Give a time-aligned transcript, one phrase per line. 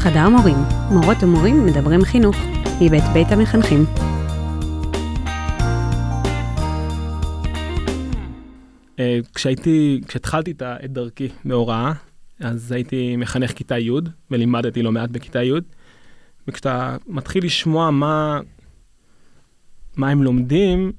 [0.00, 0.56] חדר מורים,
[0.90, 2.36] מורות ומורים מדברים חינוך,
[2.80, 3.84] מבית בית המחנכים.
[8.98, 11.92] אה, כשהייתי, כשהתחלתי את דרכי בהוראה,
[12.40, 13.90] אז הייתי מחנך כיתה י'
[14.30, 15.52] ולימדתי לא מעט בכיתה י',
[16.48, 18.40] וכשאתה מתחיל לשמוע מה,
[19.96, 20.92] מה הם לומדים,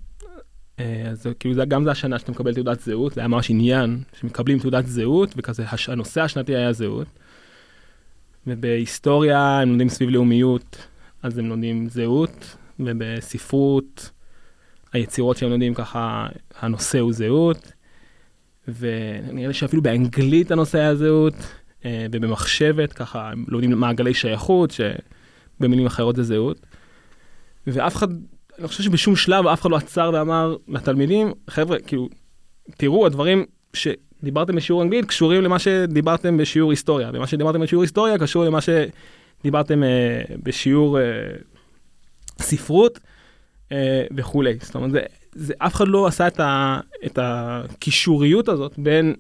[0.80, 4.04] אה, אז כאילו זה, גם זה השנה שאתה מקבל תעודת זהות, זה היה ממש עניין
[4.20, 7.08] שמקבלים תעודת זהות, וכזה הנושא השנתי היה זהות.
[8.48, 10.88] ובהיסטוריה הם לומדים סביב לאומיות,
[11.24, 14.12] אז הם לומדים זהות, ובספרות,
[14.93, 16.28] היצירות שהם לומדים ככה,
[16.60, 17.71] הנושא הוא זהות.
[18.68, 21.34] ונראה לי שאפילו באנגלית הנושא היה זהות,
[21.86, 26.60] אה, ובמחשבת, ככה, הם לומדים מעגלי שייכות, שבמילים אחרות זה זהות.
[27.68, 28.07] ואף אחד,
[28.60, 32.09] אני חושב שבשום שלב אף אחד לא עצר ואמר לתלמידים, חבר'ה, כאילו,
[32.78, 33.45] תראו, הדברים
[34.22, 39.83] שדיברתם בשיעור אנגלית קשורים למה שדיברתם בשיעור היסטוריה, ומה שדיברתם בשיעור היסטוריה קשור למה שדיברתם
[39.83, 41.03] אה, בשיעור אה,
[42.42, 43.00] ספרות
[43.72, 44.58] אה, וכולי.
[44.61, 45.02] זאת אומרת, זה,
[45.34, 49.16] זה, אף אחד לא עשה את, ה, את הקישוריות הזאת בין,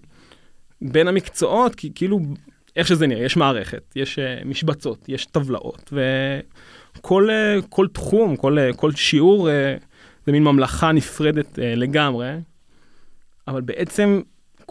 [0.81, 2.19] בין המקצועות, כי כאילו,
[2.75, 5.93] איך שזה נראה, יש מערכת, יש uh, משבצות, יש טבלאות,
[6.97, 9.51] וכל uh, כל תחום, כל, uh, כל שיעור uh,
[10.25, 12.31] זה מין ממלכה נפרדת uh, לגמרי,
[13.47, 14.21] אבל בעצם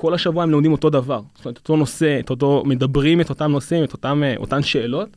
[0.00, 3.50] כל השבוע הם לומדים אותו דבר, זאת אומרת, אותו נושא, את אותו, מדברים את אותם
[3.50, 5.08] נושאים, את אותם, uh, אותן שאלות,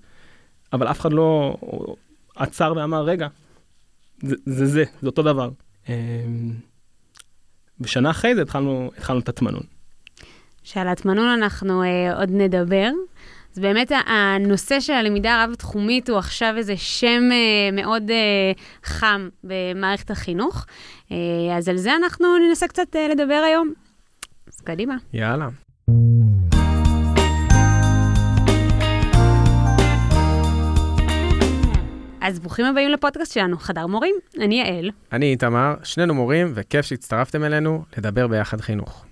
[0.73, 1.57] אבל אף אחד לא
[2.35, 3.27] עצר ואמר, רגע,
[4.21, 5.49] זה זה, זה, זה אותו דבר.
[5.89, 5.93] אמ,
[7.81, 9.63] ושנה אחרי זה התחלנו, התחלנו את הטמנון.
[10.63, 12.89] שעל הטמנון אנחנו אה, עוד נדבר.
[13.53, 18.51] אז באמת הנושא של הלמידה הרב-תחומית הוא עכשיו איזה שם אה, מאוד אה,
[18.83, 20.65] חם במערכת החינוך.
[21.11, 21.17] אה,
[21.57, 23.73] אז על זה אנחנו ננסה קצת אה, לדבר היום.
[24.61, 24.95] אז קדימה.
[25.13, 25.47] יאללה.
[32.21, 34.15] אז ברוכים הבאים לפודקאסט שלנו, חדר מורים.
[34.39, 34.91] אני יעל.
[35.11, 39.05] אני איתמר, שנינו מורים, וכיף שהצטרפתם אלינו לדבר ביחד חינוך.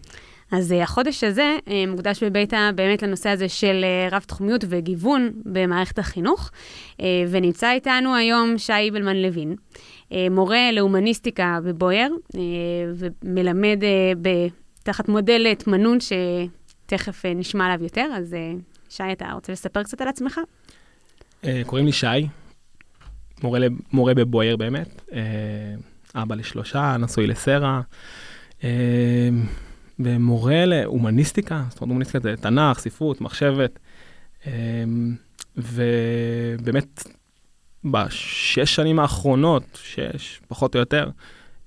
[0.52, 6.00] אז uh, החודש הזה uh, מוקדש בביתה באמת לנושא הזה של uh, רב-תחומיות וגיוון במערכת
[6.00, 6.52] החינוך,
[7.30, 9.56] ונמצא איתנו היום שי איבלמן לוין,
[10.32, 12.10] מורה להומניסטיקה בבויאר,
[12.96, 13.80] ומלמד
[14.84, 20.02] תחת מודל תמנון שתכף uh, נשמע עליו יותר, אז uh, שי, אתה רוצה לספר קצת
[20.02, 20.40] על עצמך?
[21.44, 22.28] Uh, קוראים לי שי,
[23.44, 23.60] מורה,
[23.94, 25.12] מורה בבויאר באמת,
[26.16, 27.82] אבא לשלושה, נשוי לסרה.
[30.00, 33.80] ומורה להומניסטיקה, זאת אומרת הומניסטיקה זה תנ"ך, ספרות, מחשבת,
[35.58, 37.04] ובאמת
[37.84, 41.10] בשש שנים האחרונות, שש פחות או יותר,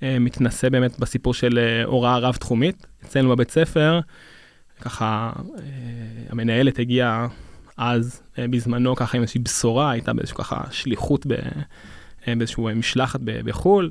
[0.03, 2.87] מתנסה באמת בסיפור של הוראה רב-תחומית.
[3.05, 4.01] אצלנו בבית ספר,
[4.81, 5.33] ככה
[6.29, 7.27] המנהלת הגיעה
[7.77, 11.27] אז, בזמנו, ככה עם איזושהי בשורה, הייתה באיזושהי ככה שליחות
[12.27, 13.91] באיזושהי משלחת בחו"ל.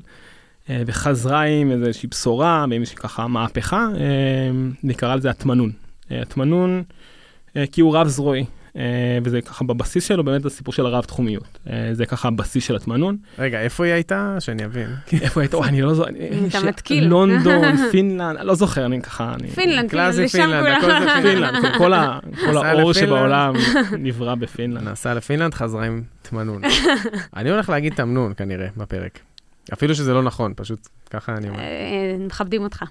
[0.68, 3.88] וחזרה עם איזושהי בשורה, ועם איזושהי ככה מהפכה,
[4.82, 5.70] נקרא לזה הטמנון.
[6.10, 6.82] התמנון,
[7.72, 8.44] כי הוא רב-זרועי,
[9.24, 11.58] וזה ככה בבסיס שלו באמת הסיפור של הרב-תחומיות.
[11.92, 13.16] זה ככה הבסיס של התמנון.
[13.38, 14.36] רגע, איפה היא הייתה?
[14.40, 14.88] שאני אבין.
[15.12, 15.68] איפה היא הייתה?
[15.68, 16.10] אני לא זוכר.
[16.48, 17.04] אתה מתקיל.
[17.04, 19.34] לונדון, פינלנד, לא זוכר, אני ככה...
[19.54, 21.22] פינלנד, כאילו, קלאסי פינלנד, הכל זה.
[21.22, 22.92] פינלנד, כל ה- כל נסע האור.
[22.92, 23.54] שבעולם
[23.98, 24.88] נברא בפינלנד.
[24.88, 26.62] נסעה לפינלנד, חזרה עם תמנון.
[27.36, 29.18] אני הולך להגיד תמנון כנראה בפרק.
[29.72, 31.58] אפילו שזה לא נכון, פשוט ככה אני אומר.
[31.58, 31.64] אה,
[32.26, 32.82] מכבדים אותך.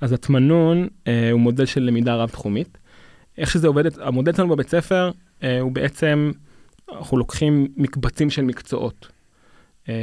[0.00, 2.78] אז הטמנון אה, הוא מודל של למידה רב-תחומית.
[3.38, 5.10] איך שזה עובד, המודל שלנו בבית ספר
[5.42, 6.32] אה, הוא בעצם,
[6.92, 9.08] אנחנו לוקחים מקבצים של מקצועות.
[9.88, 9.94] אה,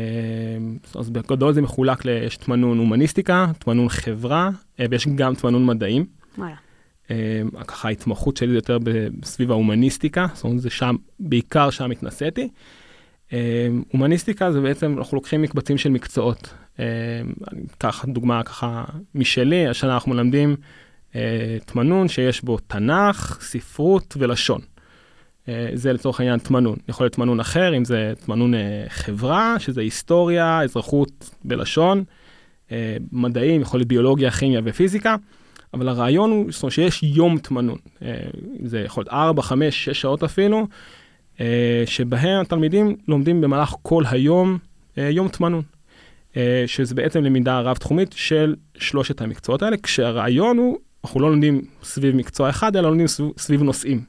[0.95, 4.49] אז בגדול זה מחולק, ל- יש טמנון הומניסטיקה, טמנון חברה,
[4.79, 6.05] אה, ויש גם טמנון מדעים.
[6.37, 6.55] וואלה.
[7.11, 8.77] אה, ככה ההתמחות שלי זה יותר
[9.23, 12.49] סביב ההומניסטיקה, זאת אומרת זה שם, בעיקר שם התנסיתי.
[13.33, 16.53] אה, הומניסטיקה זה בעצם, אנחנו לוקחים מקבצים של מקצועות.
[16.79, 16.85] אה,
[17.51, 18.83] אני אקח דוגמה ככה
[19.15, 20.55] משלי, השנה אנחנו מלמדים
[21.15, 24.61] אה, טמנון שיש בו תנ"ך, ספרות ולשון.
[25.49, 26.77] אה, זה לצורך העניין טמנון.
[26.89, 32.03] יכול להיות טמנון אחר, אם זה טמנון אה, חברה, שזה היסטוריה, אזרחות בלשון,
[32.71, 35.15] אה, מדעים, יכול להיות ביולוגיה, כימיה ופיזיקה.
[35.73, 38.15] אבל הרעיון הוא זאת אומרת, שיש יום טמנון, אה,
[38.63, 40.67] זה יכול להיות 4, 5, 6 שעות אפילו,
[41.85, 44.57] שבהם התלמידים לומדים במהלך כל היום
[44.97, 45.61] יום טמנון,
[46.37, 50.77] אה, שזה בעצם למידה רב-תחומית של שלושת המקצועות האלה, כשהרעיון הוא,
[51.07, 54.01] אנחנו לא לומדים סביב מקצוע אחד, אלא לומדים סביב, סביב נושאים.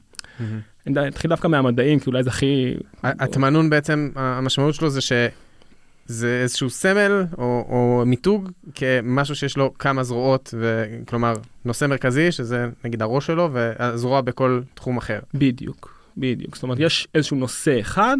[0.87, 2.73] יודע, נתחיל דווקא מהמדעים, כי אולי זה הכי...
[3.03, 10.03] התמנון בעצם, המשמעות שלו זה שזה איזשהו סמל או, או מיתוג כמשהו שיש לו כמה
[10.03, 11.33] זרועות, וכלומר,
[11.65, 15.19] נושא מרכזי, שזה נגיד הראש שלו, והזרוע בכל תחום אחר.
[15.33, 16.55] בדיוק, בדיוק.
[16.55, 18.17] זאת אומרת, יש איזשהו נושא אחד,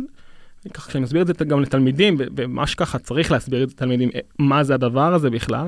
[0.73, 4.09] ככה כשאני מסביר את זה גם לתלמידים, וממש ככה צריך להסביר את זה לתלמידים,
[4.39, 5.67] מה זה הדבר הזה בכלל,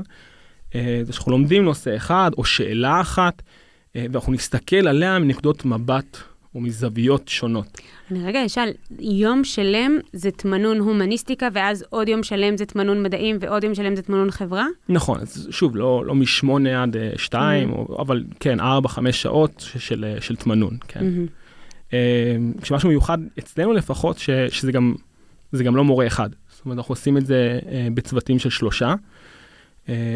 [1.04, 3.42] זה שאנחנו לומדים נושא אחד או שאלה אחת,
[3.96, 6.18] אה, ואנחנו נסתכל עליה מנקודות מבט
[6.56, 7.82] או מזוויות שונות.
[8.12, 13.38] אני רגע אשאל, יום שלם זה תמנון הומניסטיקה, ואז עוד יום שלם זה תמנון מדעים,
[13.40, 14.66] ועוד יום שלם זה תמנון חברה?
[14.90, 17.74] נכון, אז שוב, לא, לא משמונה עד uh, שתיים, mm-hmm.
[17.74, 21.00] או, אבל כן, ארבע, חמש שעות של, אה, של תמנון, כן.
[21.00, 21.90] Mm-hmm.
[21.90, 21.94] Uh,
[22.62, 24.96] כשמשהו מיוחד אצלנו לפחות, ש, שזה גם,
[25.64, 26.30] גם לא מורה אחד.
[26.50, 28.96] זאת אומרת, אנחנו עושים את זה uh, בצוותים של שלושה,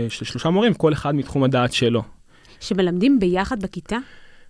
[0.09, 2.03] של שלושה מורים, כל אחד מתחום הדעת שלו.
[2.59, 3.97] שמלמדים ביחד בכיתה?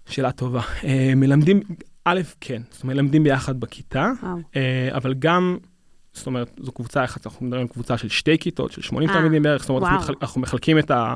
[0.09, 0.61] שאלה טובה.
[0.81, 0.85] Uh,
[1.15, 1.59] מלמדים,
[2.05, 4.55] א', כן, זאת אומרת, מלמדים ביחד בכיתה, uh,
[4.91, 5.57] אבל גם,
[6.13, 9.43] זאת אומרת, זו קבוצה אחת, אנחנו מדברים על קבוצה של שתי כיתות, של 80 תלמידים
[9.43, 11.15] בערך, זאת אומרת, אנחנו, מתחל, אנחנו מחלקים את ה...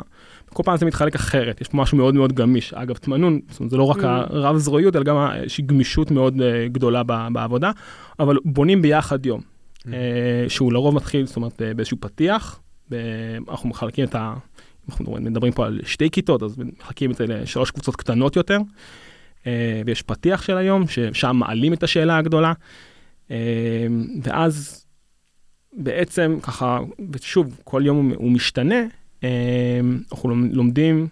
[0.54, 2.74] כל פעם זה מתחלק אחרת, יש פה משהו מאוד מאוד גמיש.
[2.74, 4.06] אגב, תמנון, זאת אומרת, זה לא רק mm.
[4.06, 6.42] הרב זרועיות, אלא גם איזושהי גמישות מאוד uh,
[6.72, 7.72] גדולה ב, בעבודה,
[8.20, 9.84] אבל בונים ביחד יום, mm.
[9.84, 9.86] uh,
[10.48, 12.60] שהוא לרוב מתחיל, זאת אומרת, באיזשהו פתיח,
[13.50, 14.34] אנחנו מחלקים את ה...
[14.90, 18.58] אנחנו מדברים פה על שתי כיתות, אז מחלקים את זה לשלוש קבוצות קטנות יותר,
[19.48, 22.54] אה, ויש פתיח של היום, ששם מעלים את השאלה הגדולה,
[23.32, 23.88] אה,
[24.24, 24.86] ואז
[25.74, 26.80] בעצם ככה,
[27.12, 28.84] ושוב, כל יום הוא משתנה,
[29.24, 29.30] אה,
[30.12, 31.08] אנחנו לומדים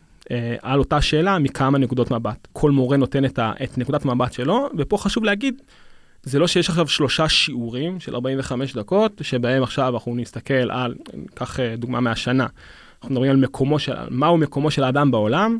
[0.61, 2.47] על אותה שאלה מכמה נקודות מבט.
[2.53, 3.39] כל מורה נותן את,
[3.77, 5.61] נקודת מבט שלו, ופה חשוב להגיד,
[6.23, 11.59] זה לא שיש עכשיו שלושה שיעורים של 45 דקות, שבהם עכשיו אנחנו נסתכל על, ניקח
[11.77, 12.47] דוגמה מהשנה,
[13.01, 15.57] אנחנו מדברים על מקומו של, מהו מקומו של האדם בעולם,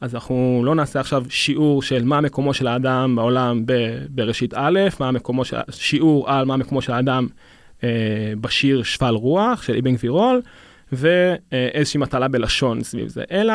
[0.00, 3.72] אז אנחנו לא נעשה עכשיו שיעור של מה מקומו של האדם בעולם ב,
[4.08, 7.26] בראשית א', מה מקומו של, שיעור על מה מקומו של האדם
[7.84, 7.88] אה,
[8.40, 10.42] בשיר שפל רוח של אבן גבירול,
[10.92, 13.54] ואיזושהי מטלה בלשון סביב זה, אלא,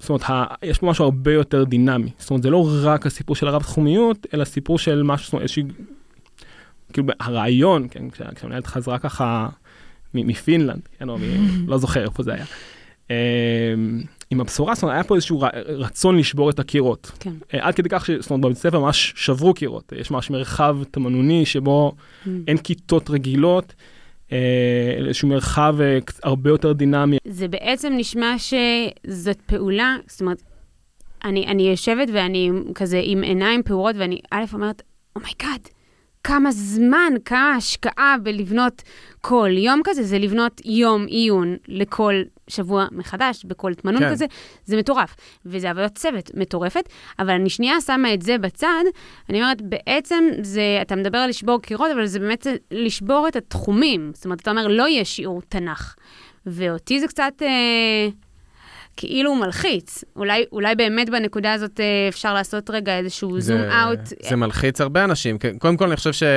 [0.00, 0.22] זאת אומרת,
[0.62, 2.10] יש פה משהו הרבה יותר דינמי.
[2.18, 5.62] זאת אומרת, זה לא רק הסיפור של הרב-תחומיות, אלא סיפור של משהו, זאת אומרת, איזושהי,
[6.92, 9.48] כאילו, הרעיון, כן, כשהמנהלת חזרה ככה
[10.14, 11.22] מפינלנד, כן, או מ...
[11.70, 12.44] לא זוכר איפה זה היה.
[13.10, 13.14] אמ,
[14.30, 17.10] עם הבשורה, זאת אומרת, היה פה איזשהו רצון לשבור את הקירות.
[17.20, 17.32] כן.
[17.54, 18.10] אה, עד כדי כך ש...
[18.10, 19.92] זאת אומרת, בבית ספר ממש שברו קירות.
[19.96, 22.28] יש ממש מרחב תמנוני שבו mm.
[22.48, 23.74] אין כיתות רגילות.
[24.32, 27.16] אה, איזשהו מרחב אה, הרבה יותר דינמי.
[27.24, 30.42] זה בעצם נשמע שזאת פעולה, זאת אומרת,
[31.24, 34.82] אני, אני יושבת ואני כזה עם עיניים פעורות, ואני א' אומרת,
[35.16, 35.79] oh my god, oh
[36.24, 38.82] כמה זמן, כמה השקעה בלבנות
[39.20, 42.14] כל יום כזה, זה לבנות יום עיון לכל
[42.48, 44.10] שבוע מחדש, בכל תמנון כן.
[44.10, 44.26] כזה,
[44.64, 45.16] זה מטורף.
[45.46, 46.88] וזה עבודת צוות מטורפת,
[47.18, 48.84] אבל אני שנייה שמה את זה בצד,
[49.28, 54.10] אני אומרת, בעצם זה, אתה מדבר על לשבור קירות, אבל זה באמת לשבור את התחומים.
[54.14, 55.94] זאת אומרת, אתה אומר, לא יהיה שיעור תנ"ך.
[56.46, 57.32] ואותי זה קצת...
[57.42, 58.08] אה,
[58.96, 60.04] כאילו הוא מלחיץ.
[60.16, 63.98] אולי, אולי באמת בנקודה הזאת אה, אפשר לעשות רגע איזשהו זום אאוט.
[64.28, 65.38] זה מלחיץ הרבה אנשים.
[65.58, 66.28] קודם כל, אני חושב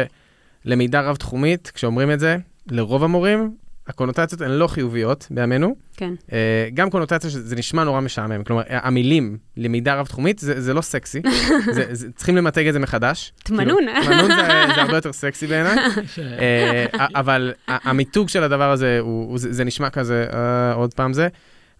[0.66, 2.38] שלמידה רב-תחומית, כשאומרים את זה,
[2.72, 3.52] לרוב המורים,
[3.88, 5.76] הקונוטציות הן לא חיוביות בימינו.
[5.98, 6.14] כן.
[6.28, 6.32] Uh,
[6.74, 8.44] גם קונוטציה שזה נשמע נורא משעמם.
[8.44, 11.22] כלומר, המילים, למידה רב-תחומית, זה, זה לא סקסי.
[11.76, 13.34] זה, זה, צריכים למתג את זה מחדש.
[13.44, 13.84] תמנון.
[13.86, 15.76] כאילו, תמנון זה, זה הרבה יותר סקסי בעיניי.
[15.86, 20.36] uh, אבל המיתוג של הדבר הזה, הוא, הוא, זה, זה נשמע כזה, uh,
[20.76, 21.28] עוד פעם זה.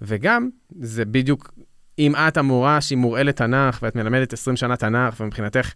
[0.04, 1.54] וגם, זה בדיוק,
[2.00, 5.74] אם את המורה שהיא מורעלת תנ"ך, ואת מלמדת 20 שנה תנ"ך, ומבחינתך,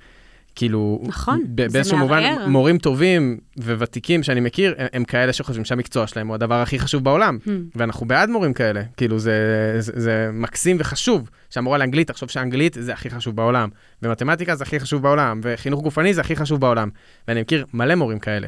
[0.56, 6.28] כאילו, נכון, באיזשהו מובן, מורים טובים וותיקים שאני מכיר, הם, הם כאלה שחושבים שהמקצוע שלהם
[6.28, 7.37] הוא הדבר הכי חשוב בעולם.
[7.45, 7.49] Hmm.
[7.75, 8.83] ואנחנו בעד מורים כאלה.
[8.97, 13.69] כאילו, זה, זה, זה מקסים וחשוב שהמורה לאנגלית תחשוב שאנגלית זה הכי חשוב בעולם,
[14.04, 16.90] ומתמטיקה זה הכי חשוב בעולם, וחינוך גופני זה הכי חשוב בעולם.
[17.28, 18.47] ואני מכיר מלא מורים כאלה,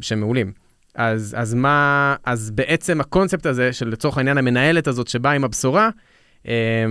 [0.00, 0.67] שהם מעולים.
[0.98, 5.90] אז, אז מה, אז בעצם הקונספט הזה של לצורך העניין המנהלת הזאת שבאה עם הבשורה,
[6.48, 6.84] אה,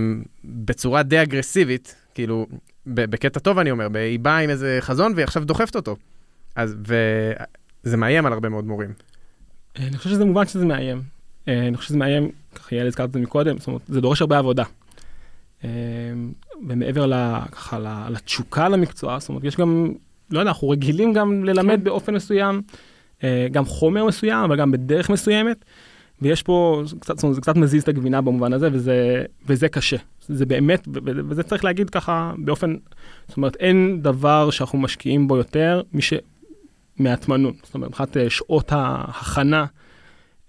[0.44, 2.46] בצורה די אגרסיבית, כאילו,
[2.86, 5.96] בקטע טוב אני אומר, היא באה עם איזה חזון והיא עכשיו דוחפת אותו.
[6.56, 6.76] אז,
[7.84, 8.92] וזה מאיים על הרבה מאוד מורים.
[9.78, 11.02] אה, אני חושב שזה מובן שזה מאיים.
[11.48, 14.20] אה, אני חושב שזה מאיים, ככה יעל הזכרת את זה מקודם, זאת אומרת, זה דורש
[14.20, 14.64] הרבה עבודה.
[16.68, 17.14] ומעבר ל,
[17.52, 19.92] ככה, לתשוקה למקצוע, זאת אומרת, יש גם,
[20.30, 21.84] לא יודע, אנחנו רגילים גם ללמד כן.
[21.84, 22.62] באופן מסוים.
[23.24, 25.64] אה, גם חומר מסוים, אבל גם בדרך מסוימת.
[26.22, 29.96] ויש פה, קצת, זאת אומרת, זה קצת מזיז את הגבינה במובן הזה, וזה, וזה קשה.
[30.28, 32.76] זה באמת, וזה צריך להגיד ככה באופן,
[33.28, 36.12] זאת אומרת, אין דבר שאנחנו משקיעים בו יותר מש,
[36.98, 37.54] מהטמנות.
[37.62, 39.66] זאת אומרת, מבחינת אה, שעות ההכנה,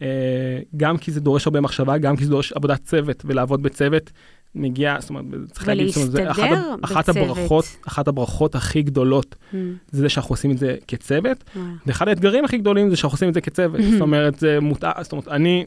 [0.02, 4.12] אה, גם כי זה דורש הרבה מחשבה, גם כי זה דורש עבודת צוות, ולעבוד בצוות
[4.56, 6.50] מגיע, זאת אומרת, צריך להגיד, זאת אומרת, זה אחת,
[6.82, 9.56] אחת הברכות, אחת הברכות הכי גדולות, mm.
[9.91, 11.60] זה זה שאנחנו עושים את זה כצוות, wow.
[11.86, 15.12] ואחד האתגרים הכי גדולים זה שאנחנו עושים את זה כצוות, זאת אומרת, זה מותאם, זאת
[15.12, 15.65] אומרת, אני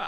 [0.00, 0.06] אה,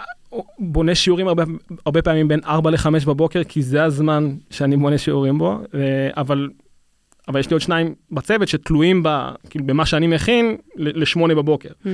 [0.59, 1.43] בונה שיעורים הרבה,
[1.85, 5.59] הרבה פעמים בין 4 ל-5 בבוקר, כי זה הזמן שאני בונה שיעורים בו,
[6.17, 6.49] אבל
[7.27, 11.69] אבל יש לי עוד שניים בצוות שתלויים ב, כאילו, במה שאני מכין לשמונה בבוקר.
[11.69, 11.87] Mm.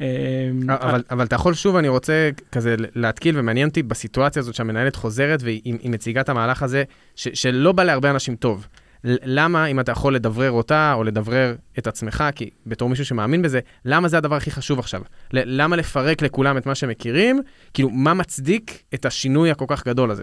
[0.00, 4.96] אמ, אבל, אבל אתה יכול שוב, אני רוצה כזה להתקיל, ומעניין אותי בסיטואציה הזאת שהמנהלת
[4.96, 6.84] חוזרת והיא מציגה את המהלך הזה,
[7.16, 8.66] ש, שלא בא להרבה אנשים טוב.
[9.04, 13.60] למה, אם אתה יכול לדברר אותה, או לדברר את עצמך, כי בתור מישהו שמאמין בזה,
[13.84, 15.00] למה זה הדבר הכי חשוב עכשיו?
[15.32, 17.40] למה לפרק לכולם את מה שהם מכירים?
[17.74, 20.22] כאילו, מה מצדיק את השינוי הכל כך גדול הזה?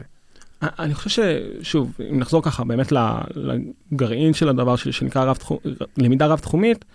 [0.62, 1.22] אני חושב
[1.62, 2.93] ששוב, אם נחזור ככה באמת
[3.91, 5.57] לגרעין של הדבר שנקרא רב תחום,
[5.98, 6.86] למידה רב-תחומית,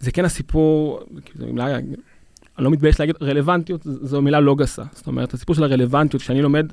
[0.00, 1.00] זה כן הסיפור,
[1.38, 1.78] מילה,
[2.58, 4.82] אני לא מתבייש להגיד, רלוונטיות זו מילה לא גסה.
[4.92, 6.72] זאת אומרת, הסיפור של הרלוונטיות, כשאני לומד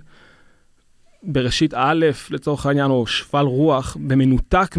[1.24, 4.76] בראשית א', לצורך העניין, או שפל רוח, במנותק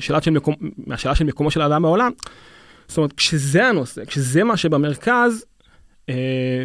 [0.00, 0.54] של מקום,
[0.86, 2.10] מהשאלה של מקומו של האדם בעולם,
[2.88, 5.44] זאת אומרת, כשזה הנושא, כשזה מה שבמרכז,
[6.08, 6.14] אה,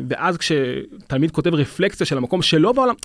[0.08, 2.96] ואז כשתלמיד כותב רפלקציה של המקום שלו בעולם,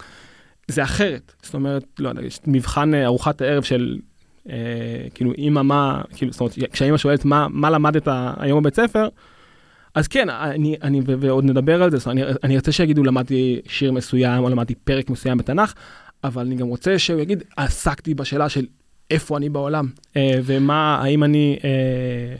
[0.68, 1.32] זה אחרת.
[1.42, 3.98] זאת אומרת, לא יודע, יש מבחן אה, ארוחת הערב של,
[4.50, 4.56] אה,
[5.14, 9.08] כאילו, אימא, מה, כאילו, זאת אומרת, כשהאימא שואלת מה, מה למדת היום בבית ספר,
[9.98, 14.44] אז כן, אני, אני, ועוד נדבר על זה, אני, אני ארצה שיגידו, למדתי שיר מסוים,
[14.44, 15.74] או למדתי פרק מסוים בתנ"ך,
[16.24, 18.66] אבל אני גם רוצה שהוא יגיד, עסקתי בשאלה של
[19.10, 22.36] איפה אני בעולם, אה, ומה, האם אני, אה,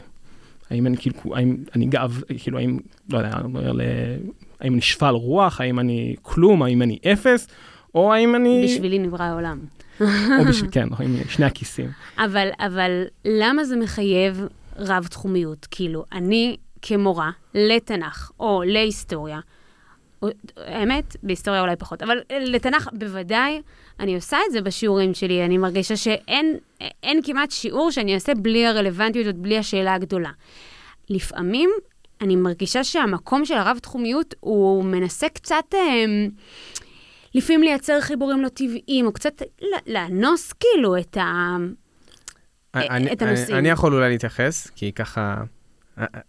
[0.69, 3.71] האם אני כאילו, האם אני גב, כאילו, האם, לא יודע, אני אומר,
[4.59, 7.47] האם אני שפל רוח, האם אני כלום, האם אני אפס,
[7.95, 8.63] או האם אני...
[8.63, 9.59] בשבילי נברא העולם.
[10.01, 11.89] או בשביל, כן, עם שני הכיסים.
[12.17, 14.47] אבל, אבל למה זה מחייב
[14.77, 15.67] רב-תחומיות?
[15.71, 19.39] כאילו, אני כמורה לתנ"ך או להיסטוריה,
[20.57, 23.61] האמת, בהיסטוריה אולי פחות, אבל לתנ"ך בוודאי,
[23.99, 29.35] אני עושה את זה בשיעורים שלי, אני מרגישה שאין כמעט שיעור שאני אעשה בלי הרלוונטיות,
[29.35, 30.31] בלי השאלה הגדולה.
[31.09, 31.69] לפעמים
[32.21, 35.65] אני מרגישה שהמקום של הרב-תחומיות, הוא מנסה קצת...
[35.73, 36.05] אה,
[37.35, 39.41] לפעמים לייצר חיבורים לא טבעיים, או קצת
[39.87, 41.57] לאנוס כאילו את, ה...
[42.75, 43.57] אני, את הנושאים.
[43.57, 45.43] אני יכול אולי להתייחס, כי ככה...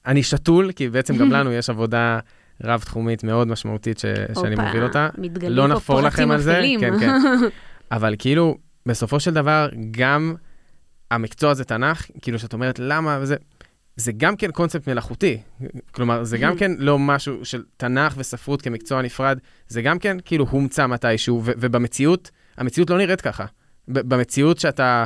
[0.06, 2.18] אני שתול, כי בעצם גם לנו יש עבודה
[2.64, 4.04] רב-תחומית מאוד משמעותית ש...
[4.40, 5.08] שאני מוביל אותה.
[5.48, 6.62] לא נחפור לכם על זה.
[6.80, 7.10] כן, כן.
[7.92, 10.34] אבל כאילו, בסופו של דבר, גם
[11.10, 13.36] המקצוע הזה תנ"ך, כאילו שאת אומרת למה וזה,
[13.96, 15.38] זה גם כן קונספט מלאכותי.
[15.90, 20.46] כלומר, זה גם כן לא משהו של תנ"ך וספרות כמקצוע נפרד, זה גם כן כאילו
[20.50, 23.44] הומצא מתישהו, ובמציאות, המציאות לא נראית ככה.
[23.88, 25.04] במציאות שאתה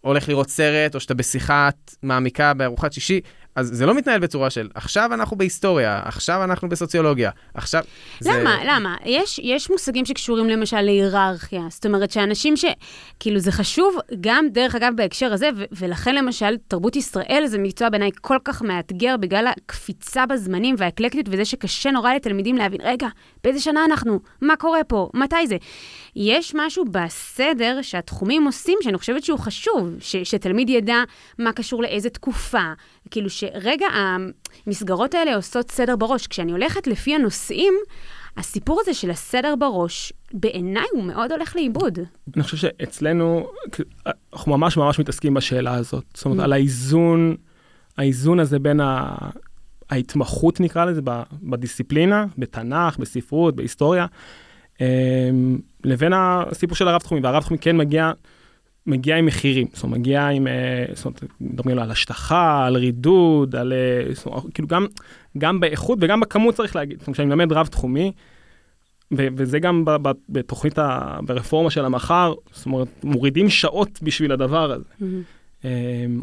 [0.00, 1.68] הולך לראות סרט, או שאתה בשיחה
[2.02, 3.20] מעמיקה בארוחת שישי,
[3.56, 7.82] אז זה לא מתנהל בצורה של עכשיו אנחנו בהיסטוריה, עכשיו אנחנו בסוציולוגיה, עכשיו...
[8.22, 8.56] למה?
[8.56, 8.64] זה...
[8.66, 8.96] למה?
[9.04, 11.62] יש, יש מושגים שקשורים למשל להיררכיה.
[11.68, 12.64] זאת אומרת שאנשים ש...
[13.20, 17.88] כאילו זה חשוב גם, דרך אגב, בהקשר הזה, ו- ולכן למשל תרבות ישראל זה מקצוע
[17.88, 23.08] בעיניי כל כך מאתגר בגלל הקפיצה בזמנים והאקלקטיות וזה שקשה נורא לתלמידים להבין, רגע,
[23.44, 24.20] באיזה שנה אנחנו?
[24.40, 25.08] מה קורה פה?
[25.14, 25.56] מתי זה?
[26.16, 31.02] יש משהו בסדר שהתחומים עושים שאני חושבת שהוא חשוב, ש- שתלמיד ידע
[31.38, 32.72] מה קשור לאיזה תקופה.
[33.10, 33.86] כאילו שרגע,
[34.66, 36.26] המסגרות האלה עושות סדר בראש.
[36.26, 37.74] כשאני הולכת לפי הנושאים,
[38.36, 41.98] הסיפור הזה של הסדר בראש, בעיניי הוא מאוד הולך לאיבוד.
[42.36, 43.46] אני חושב שאצלנו,
[44.32, 46.04] אנחנו ממש ממש מתעסקים בשאלה הזאת.
[46.14, 46.44] זאת אומרת, mm.
[46.44, 47.36] על האיזון,
[47.98, 49.14] האיזון הזה בין ה...
[49.90, 51.00] ההתמחות, נקרא לזה,
[51.42, 54.06] בדיסציפלינה, בתנ"ך, בספרות, בהיסטוריה,
[54.80, 54.86] אמ,
[55.84, 57.20] לבין הסיפור של הרב-תחומי.
[57.20, 58.12] והרב-תחומי כן מגיע
[58.86, 63.56] מגיע עם מחירים, זאת אומרת, מגיע עם, אה, זאת אומרת, מדברים על השטחה, על רידוד,
[63.56, 64.86] על, אה, זאת אומרת, כאילו גם,
[65.38, 66.98] גם באיכות וגם בכמות צריך להגיד.
[66.98, 68.12] זאת אומרת, כשאני מלמד רב-תחומי,
[69.12, 69.84] וזה גם
[70.28, 74.84] בתוכנית, ה, ברפורמה של המחר, זאת אומרת, מורידים שעות בשביל הדבר הזה.
[75.00, 75.64] Mm-hmm.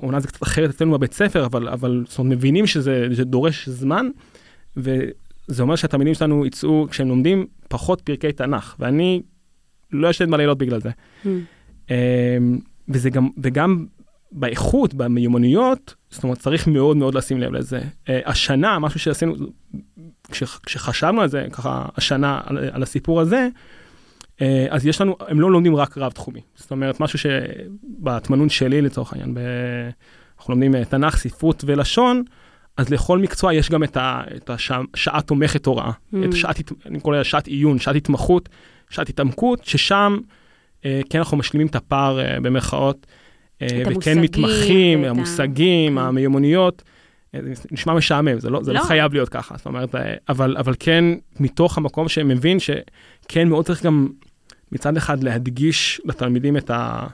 [0.04, 3.70] אומנם זה קצת אחרת אצלנו בבית ספר, אבל, אבל זאת אומרת, מבינים שזה, שזה דורש
[3.70, 4.08] זמן,
[4.78, 9.22] וזה אומר שהתלמידים שלנו יצאו, כשהם לומדים, פחות פרקי תנ"ך, ואני
[9.92, 10.90] לא ישן בלילות בגלל זה.
[10.90, 11.28] Mm-hmm.
[11.90, 11.96] אמ,
[12.90, 13.86] וזה גם, וגם
[14.32, 17.82] באיכות, במיומנויות, זאת אומרת, צריך מאוד מאוד לשים לב לזה.
[18.10, 19.36] אה, השנה, משהו שעשינו,
[20.66, 23.48] כשחשבנו על זה, ככה, השנה, על, על הסיפור הזה,
[24.42, 26.42] אה, אז יש לנו, הם לא לומדים רק רב-תחומי.
[26.56, 29.40] זאת אומרת, משהו שבתמנון שלי, לצורך העניין, ב...
[30.38, 32.24] אנחנו לומדים אה, תנ"ך, ספרות ולשון,
[32.78, 36.18] אז לכל מקצוע יש גם את, ה, את השעה תומכת הוראה, mm.
[36.26, 38.50] את שעת, אני קורא לה שעת עיון, שעת התמחות,
[38.90, 40.18] שעת התעמקות, ששם
[40.86, 43.08] אה, כן אנחנו משלימים את הפער אה, במרכאות,
[43.62, 45.98] אה, וכן מתמחים, המושגים, כן.
[45.98, 46.84] המיומנויות.
[47.34, 48.80] זה נשמע משעמם, זה לא, זה לא.
[48.80, 49.96] לא חייב להיות ככה, זאת אומרת,
[50.30, 51.06] אבל, אבל כן,
[51.40, 54.08] מתוך המקום שמבין שכן מאוד צריך גם
[54.72, 57.08] מצד אחד להדגיש לתלמידים את ה...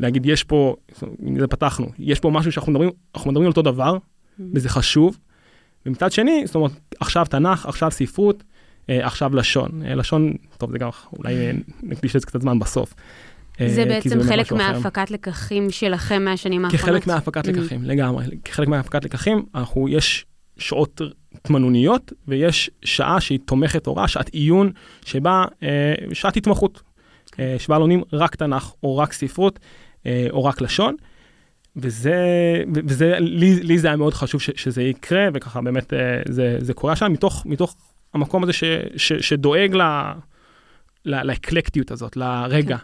[0.00, 0.76] להגיד, יש פה,
[1.22, 4.42] עם זה פתחנו, יש פה משהו שאנחנו מדברים, אנחנו מדברים על אותו דבר, mm-hmm.
[4.54, 5.18] וזה חשוב.
[5.86, 8.42] ומצד שני, זאת אומרת, עכשיו תנ"ך, עכשיו ספרות,
[8.88, 9.82] עכשיו לשון.
[9.86, 12.94] אה, לשון, טוב, זה גם, אולי אה, נקדיש לזה קצת זמן בסוף.
[13.66, 14.56] זה אה, בעצם באמת חלק אחר.
[14.56, 17.02] מהפקת לקחים שלכם מהשנים האחרונות.
[17.02, 17.50] כחלק מהפקת Mhm.
[17.50, 18.24] לקחים, לגמרי.
[18.44, 20.26] כחלק מהפקת לקחים, אנחנו, יש
[20.58, 21.00] שעות
[21.42, 24.70] תמנוניות, ויש שעה שהיא תומכת הוראה, שעת עיון,
[25.04, 26.82] שבה, אה, שעת התמחות.
[27.40, 29.58] אה, שבה לומדים רק תנ"ך, או רק ספרות,
[30.06, 30.94] אה, או רק לשון.
[31.76, 32.14] וזה,
[32.86, 36.74] וזה, לי, לי זה היה מאוד חשוב ש, שזה יקרה, וככה באמת אה, זה, זה
[36.74, 37.76] קורה שם, מתוך, מתוך
[38.14, 38.64] המקום הזה ש,
[38.96, 39.82] ש, שדואג ל,
[41.04, 42.76] ל, לאקלקטיות הזאת, לרגע,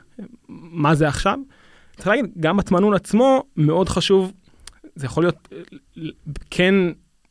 [0.48, 1.38] מה זה עכשיו.
[1.96, 4.32] צריך להגיד, גם התמנון עצמו מאוד חשוב,
[4.94, 5.48] זה יכול להיות
[6.50, 6.74] כן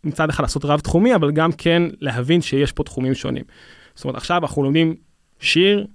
[0.03, 3.43] מצד אחד לעשות רב תחומי, אבל גם כן להבין שיש פה תחומים שונים.
[3.95, 4.95] זאת אומרת, עכשיו אנחנו לומדים
[5.39, 5.87] שיר,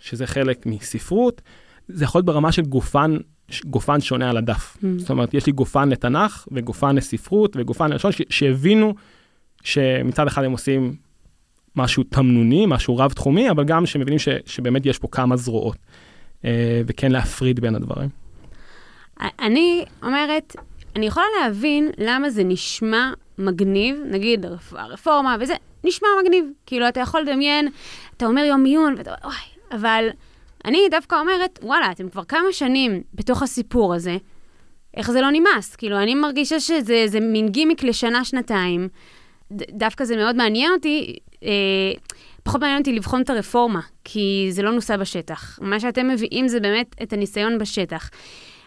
[0.00, 1.42] שזה חלק מספרות,
[1.88, 3.16] זה יכול להיות ברמה של גופן,
[3.64, 4.76] גופן שונה על הדף.
[4.76, 4.86] Mm.
[4.98, 8.94] זאת אומרת, יש לי גופן לתנ"ך, וגופן לספרות, וגופן ללשון, שהבינו
[9.62, 10.96] שמצד אחד הם עושים
[11.76, 15.76] משהו תמנוני, משהו רב-תחומי, אבל גם שמבינים ש, שבאמת יש פה כמה זרועות,
[16.44, 18.08] אה, וכן להפריד בין הדברים.
[19.40, 20.56] אני אומרת,
[20.96, 26.44] אני יכולה להבין למה זה נשמע מגניב, נגיד הרפ- הרפורמה וזה, נשמע מגניב.
[26.66, 27.68] כאילו, אתה יכול לדמיין,
[28.16, 30.08] אתה אומר יום עיון, ואתה אומר, אוי, אבל
[30.64, 34.16] אני דווקא אומרת, וואלה, אתם כבר כמה שנים בתוך הסיפור הזה,
[34.96, 35.76] איך זה לא נמאס?
[35.76, 38.88] כאילו, אני מרגישה שזה זה מין גימיק לשנה-שנתיים.
[39.52, 41.48] דווקא זה מאוד מעניין אותי, אה,
[42.42, 45.58] פחות מעניין אותי לבחון את הרפורמה, כי זה לא נוסע בשטח.
[45.62, 48.10] מה שאתם מביאים זה באמת את הניסיון בשטח.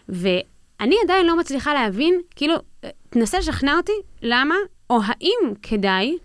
[0.10, 4.56] ואני עדיין לא מצליחה להבין, כאילו, אה, תנסה לשכנע אותי למה,
[4.90, 6.18] או האם כדאי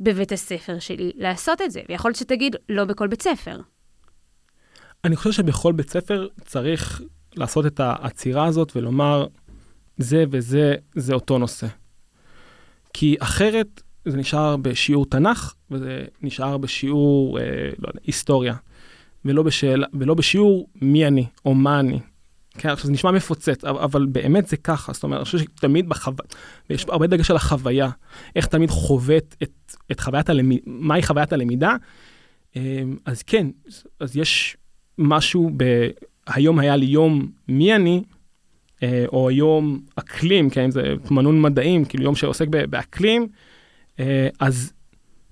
[0.00, 1.80] בבית הספר שלי לעשות את זה.
[1.88, 3.60] ויכול להיות שתגיד, לא בכל בית ספר.
[5.04, 7.02] אני חושב שבכל בית ספר צריך
[7.36, 9.26] לעשות את העצירה הזאת ולומר,
[9.98, 11.66] זה וזה, זה אותו נושא.
[12.92, 17.44] כי אחרת זה נשאר בשיעור תנ"ך, וזה נשאר בשיעור, אה,
[17.78, 18.54] לא יודע, היסטוריה,
[19.24, 22.00] ולא, בשאלה, ולא בשיעור מי אני, או מה אני.
[22.58, 26.28] כן, עכשיו זה נשמע מפוצץ, אבל, באמת זה ככה, זאת אומרת, אני חושב שתמיד בחוויה,
[26.70, 27.90] ויש הרבה דגש על החוויה,
[28.36, 29.44] איך תמיד חווה את,
[29.90, 31.76] את, חוויית הלמידה, מהי חוויית הלמידה.
[32.56, 33.46] אה, אז כן,
[34.00, 34.56] אז יש
[34.98, 35.64] משהו ב...
[36.26, 38.02] היום היה לי יום מי אני,
[39.08, 43.26] או יום אקלים, כן, זה תמנון מדעים, כאילו יום שעוסק באקלים,
[44.00, 44.72] אה, אז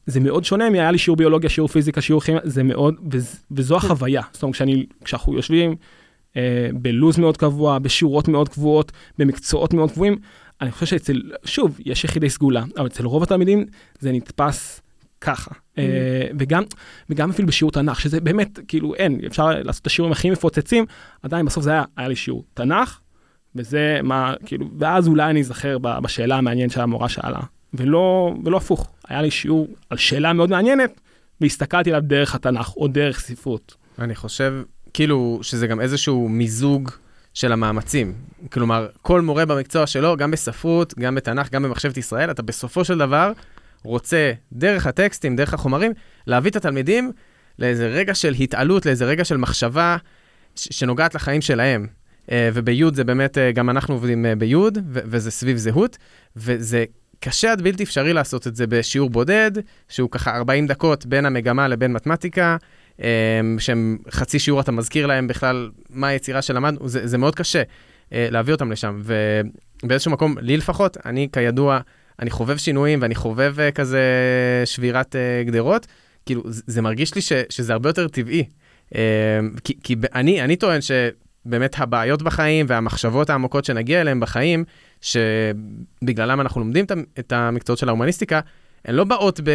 [0.06, 3.76] זה מאוד שונה מהיה לי שיעור ביולוגיה, שיעור פיזיקה, שיעור כימיה, זה מאוד, וז, וזו
[3.76, 4.22] החוויה.
[4.32, 5.76] זאת אומרת, כשאני, כשאנחנו יושבים
[6.36, 10.16] אה, בלוז מאוד קבוע, בשיעורות מאוד קבועות, במקצועות מאוד קבועים,
[10.60, 13.66] אני חושב שאצל, שוב, יש יחידי סגולה, אבל אצל רוב התלמידים
[14.00, 14.80] זה נתפס
[15.20, 15.50] ככה.
[15.78, 16.62] אה, וגם,
[17.10, 20.84] וגם אפילו בשיעור תנ"ך, שזה באמת, כאילו, אין, אפשר לעשות את השיעורים הכי מפוצצים,
[21.22, 23.00] עדיין בסוף זה היה, היה לי שיעור תנ"ך,
[23.56, 27.40] וזה מה, כאילו, ואז אולי אני אזכר בשאלה המעניינת שהמורה שאלה,
[27.74, 28.90] ולא, ולא הפוך.
[29.08, 31.00] היה לי שיעור על שאלה מאוד מעניינת,
[31.40, 33.74] והסתכלתי עליו דרך התנ"ך, או דרך ספרות.
[33.98, 34.54] אני חושב,
[34.94, 36.90] כאילו, שזה גם איזשהו מיזוג
[37.34, 38.14] של המאמצים.
[38.52, 42.98] כלומר, כל מורה במקצוע שלו, גם בספרות, גם בתנ"ך, גם במחשבת ישראל, אתה בסופו של
[42.98, 43.32] דבר
[43.84, 45.92] רוצה, דרך הטקסטים, דרך החומרים,
[46.26, 47.12] להביא את התלמידים
[47.58, 49.96] לאיזה רגע של התעלות, לאיזה רגע של מחשבה
[50.56, 51.86] ש- שנוגעת לחיים שלהם.
[52.30, 55.98] אה, וביוד זה באמת, אה, גם אנחנו עובדים אה, ביוד, וזה סביב זהות,
[56.36, 56.84] וזה
[57.20, 59.50] קשה עד בלתי אפשרי לעשות את זה בשיעור בודד,
[59.88, 62.56] שהוא ככה 40 דקות בין המגמה לבין מתמטיקה,
[63.58, 67.62] שהם חצי שיעור אתה מזכיר להם בכלל מה היצירה שלמדנו, זה, זה מאוד קשה
[68.12, 69.02] להביא אותם לשם.
[69.82, 71.80] ובאיזשהו מקום, לי לפחות, אני כידוע,
[72.18, 74.02] אני חובב שינויים ואני חובב כזה
[74.64, 75.16] שבירת
[75.46, 75.86] גדרות,
[76.26, 78.44] כאילו, זה, מרגיש לי ש, שזה הרבה יותר טבעי.
[79.64, 80.80] כי, כי אני, אני טוען
[81.44, 84.64] שבאמת הבעיות בחיים והמחשבות העמוקות שנגיע אליהן בחיים,
[85.00, 86.84] שבגללם אנחנו לומדים
[87.18, 88.40] את המקצועות של ההומניסטיקה,
[88.84, 89.50] הן לא באות ב...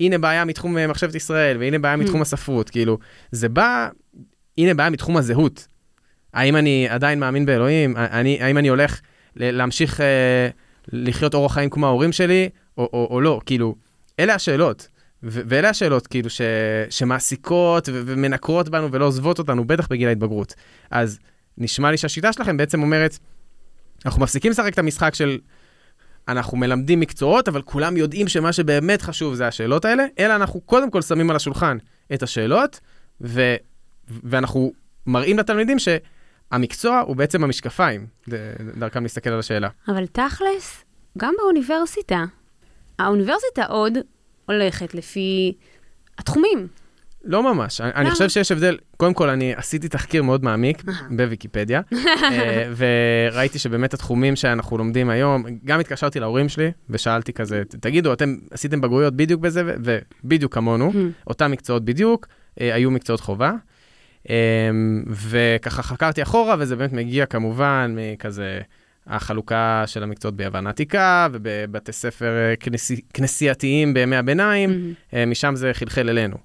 [0.00, 2.98] הנה בעיה מתחום אה, מחשבת ישראל, והנה בעיה מתחום הספרות, כאילו,
[3.32, 3.88] זה בא,
[4.58, 5.66] הנה בעיה מתחום הזהות.
[6.34, 7.96] האם אני עדיין מאמין באלוהים?
[7.96, 9.00] אני, האם אני הולך
[9.36, 10.48] להמשיך אה,
[10.92, 13.40] לחיות אורח חיים כמו ההורים שלי, או, או, או לא?
[13.46, 13.74] כאילו,
[14.20, 14.88] אלה השאלות.
[15.22, 16.40] ואלה השאלות, כאילו, ש-
[16.90, 20.54] שמעסיקות ומנקרות בנו ולא עוזבות אותנו, בטח בגיל ההתבגרות.
[20.90, 21.18] אז
[21.58, 23.18] נשמע לי שהשיטה שלכם בעצם אומרת,
[24.06, 25.38] אנחנו מפסיקים לשחק את המשחק של
[26.28, 30.90] אנחנו מלמדים מקצועות, אבל כולם יודעים שמה שבאמת חשוב זה השאלות האלה, אלא אנחנו קודם
[30.90, 31.78] כל שמים על השולחן
[32.14, 32.80] את השאלות,
[33.20, 33.56] ו-
[34.08, 34.72] ואנחנו
[35.06, 38.06] מראים לתלמידים שהמקצוע הוא בעצם המשקפיים,
[38.76, 39.68] דרכם להסתכל על השאלה.
[39.88, 40.84] אבל תכלס,
[41.18, 42.24] גם באוניברסיטה,
[42.98, 43.92] האוניברסיטה עוד
[44.48, 45.52] הולכת לפי
[46.18, 46.66] התחומים.
[47.24, 48.10] לא ממש, אני, אני?
[48.10, 51.80] חושב שיש הבדל, קודם כל אני עשיתי תחקיר מאוד מעמיק בוויקיפדיה,
[52.32, 58.36] אה, וראיתי שבאמת התחומים שאנחנו לומדים היום, גם התקשרתי להורים שלי ושאלתי כזה, תגידו, אתם
[58.50, 59.62] עשיתם בגרויות בדיוק בזה,
[60.24, 60.92] ובדיוק כמונו,
[61.26, 62.26] אותם מקצועות בדיוק,
[62.60, 63.52] אה, היו מקצועות חובה.
[65.10, 68.60] וככה חקרתי אחורה, וזה באמת מגיע כמובן מכזה
[69.08, 75.16] החלוקה של המקצועות ביוון העתיקה, ובבתי ספר כנסי, כנסייתיים בימי הביניים, mm-hmm.
[75.26, 76.36] משם זה חלחל אלינו.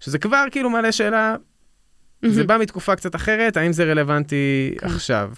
[0.00, 2.28] שזה כבר כאילו מעלה שאלה, mm-hmm.
[2.28, 4.86] זה בא מתקופה קצת אחרת, האם זה רלוונטי כן.
[4.86, 5.30] עכשיו?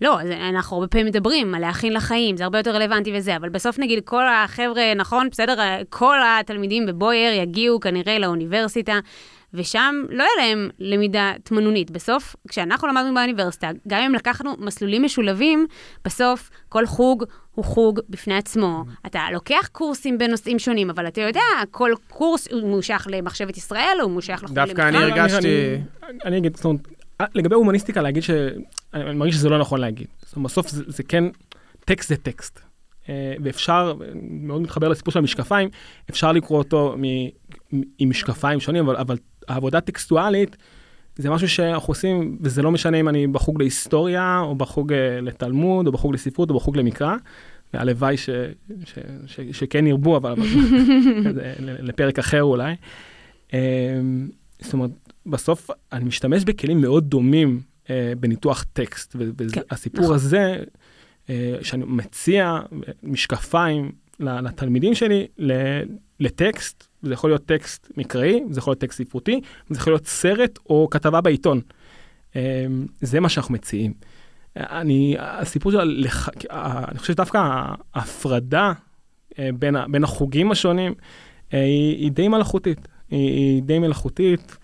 [0.00, 0.18] לא,
[0.48, 4.04] אנחנו הרבה פעמים מדברים על להכין לחיים, זה הרבה יותר רלוונטי וזה, אבל בסוף נגיד
[4.04, 5.56] כל החבר'ה, נכון, בסדר,
[5.90, 8.98] כל התלמידים בבוייר יגיעו כנראה לאוניברסיטה,
[9.54, 11.90] ושם לא היה להם למידה תמנונית.
[11.90, 15.66] בסוף, כשאנחנו למדנו באוניברסיטה, גם אם לקחנו מסלולים משולבים,
[16.04, 18.84] בסוף כל חוג הוא חוג בפני עצמו.
[19.06, 24.20] אתה לוקח קורסים בנושאים שונים, אבל אתה יודע, כל קורס הוא שייך למחשבת ישראל, הוא
[24.20, 25.76] שייך לחוג דווקא אני הרגשתי...
[26.24, 26.80] אני אגיד, זאת אומרת,
[27.34, 28.30] לגבי הומניסטיקה, להגיד ש...
[28.94, 30.06] אני מרגיש שזה לא נכון להגיד.
[30.36, 31.24] בסוף זה, זה כן,
[31.84, 32.67] טקסט זה טקסט.
[33.08, 35.68] אה, ואפשר, מאוד מתחבר לסיפור של המשקפיים,
[36.10, 37.02] אפשר לקרוא אותו מ,
[37.98, 39.16] עם משקפיים שונים, אבל, אבל
[39.48, 40.56] העבודה טקסטואלית
[41.16, 45.86] זה משהו שאנחנו עושים, וזה לא משנה אם אני בחוג להיסטוריה, או בחוג אה, לתלמוד,
[45.86, 47.16] או בחוג לספרות, או בחוג למקרא.
[47.74, 48.30] והלוואי ש,
[48.84, 50.34] ש, ש, שכן ירבו, אבל
[51.88, 52.74] לפרק אחר אולי.
[53.54, 54.00] אה,
[54.60, 54.90] זאת אומרת,
[55.26, 60.62] בסוף אני משתמש בכלים מאוד דומים אה, בניתוח טקסט, והסיפור כן, הזה, אה,
[61.62, 62.58] שאני מציע
[63.02, 65.26] משקפיים לתלמידים שלי
[66.20, 70.58] לטקסט, זה יכול להיות טקסט מקראי, זה יכול להיות טקסט ספרותי, זה יכול להיות סרט
[70.70, 71.60] או כתבה בעיתון.
[72.36, 72.66] אה,
[73.00, 73.92] זה מה שאנחנו מציעים.
[74.56, 76.28] אני, הסיפור של, הלח...
[76.50, 77.38] אני חושב שדווקא
[77.94, 78.72] ההפרדה
[79.38, 80.94] אה, בין, בין החוגים השונים
[81.54, 82.88] אה, היא, היא די מלאכותית.
[83.10, 84.56] היא, היא די מלאכותית.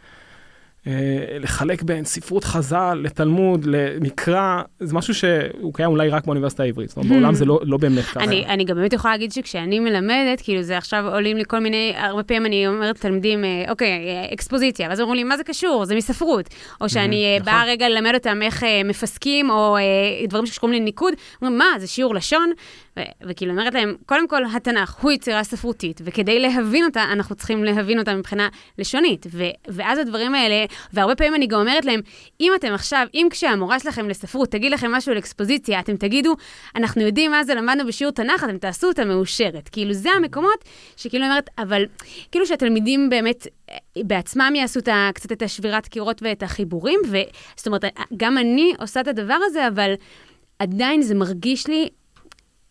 [0.87, 0.93] אה,
[1.41, 6.89] לחלק בין ספרות חז"ל לתלמוד, למקרא, זה משהו שהוא קיים אולי רק באוניברסיטה העברית.
[6.89, 8.21] זאת אומרת, בעולם זה לא, לא באמת ככה.
[8.21, 11.93] אני, אני גם באמת יכולה להגיד שכשאני מלמדת, כאילו זה עכשיו עולים לי כל מיני,
[11.97, 15.85] הרבה פעמים אני אומרת לתלמידים, אה, אוקיי, אה, אקספוזיציה, ואז אומרים לי, מה זה קשור?
[15.85, 16.49] זה מספרות.
[16.81, 17.53] או שאני נכון.
[17.53, 19.77] באה רגע ללמד אותם איך מפסקים, או
[20.29, 22.51] דברים שקשורים לניקוד, אומרים, מה, זה שיעור לשון?
[23.23, 27.99] וכאילו אומרת להם, קודם כל, התנ"ך הוא יצירה ספרותית, וכדי להבין אותה, אנחנו צריכים להבין
[27.99, 29.27] אותה מבחינה לשונית.
[29.31, 32.01] ו- ואז הדברים האלה, והרבה פעמים אני גם אומרת להם,
[32.41, 36.35] אם אתם עכשיו, אם כשהמורה שלכם לספרות תגיד לכם משהו על אקספוזיציה, אתם תגידו,
[36.77, 39.69] אנחנו יודעים מה זה למדנו בשיעור תנ"ך, אתם תעשו אותה מאושרת.
[39.69, 40.65] כאילו, זה המקומות
[40.97, 41.85] שכאילו אומרת, אבל
[42.31, 47.67] כאילו שהתלמידים באמת אה, בעצמם יעשו את ה, קצת את השבירת קירות ואת החיבורים, וזאת
[47.67, 47.85] אומרת,
[48.17, 49.95] גם אני עושה את הדבר הזה, אבל
[50.59, 51.89] עדיין זה מרגיש לי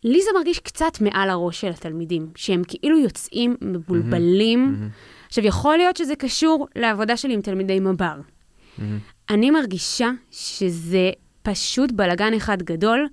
[0.04, 4.76] לי זה מרגיש קצת מעל הראש של התלמידים, שהם כאילו יוצאים מבולבלים.
[4.76, 5.28] Mm-hmm.
[5.28, 8.16] עכשיו, יכול להיות שזה קשור לעבודה שלי עם תלמידי מב"ר.
[8.16, 8.82] Mm-hmm.
[9.30, 11.12] אני מרגישה שזה
[11.42, 13.08] פשוט בלגן אחד גדול.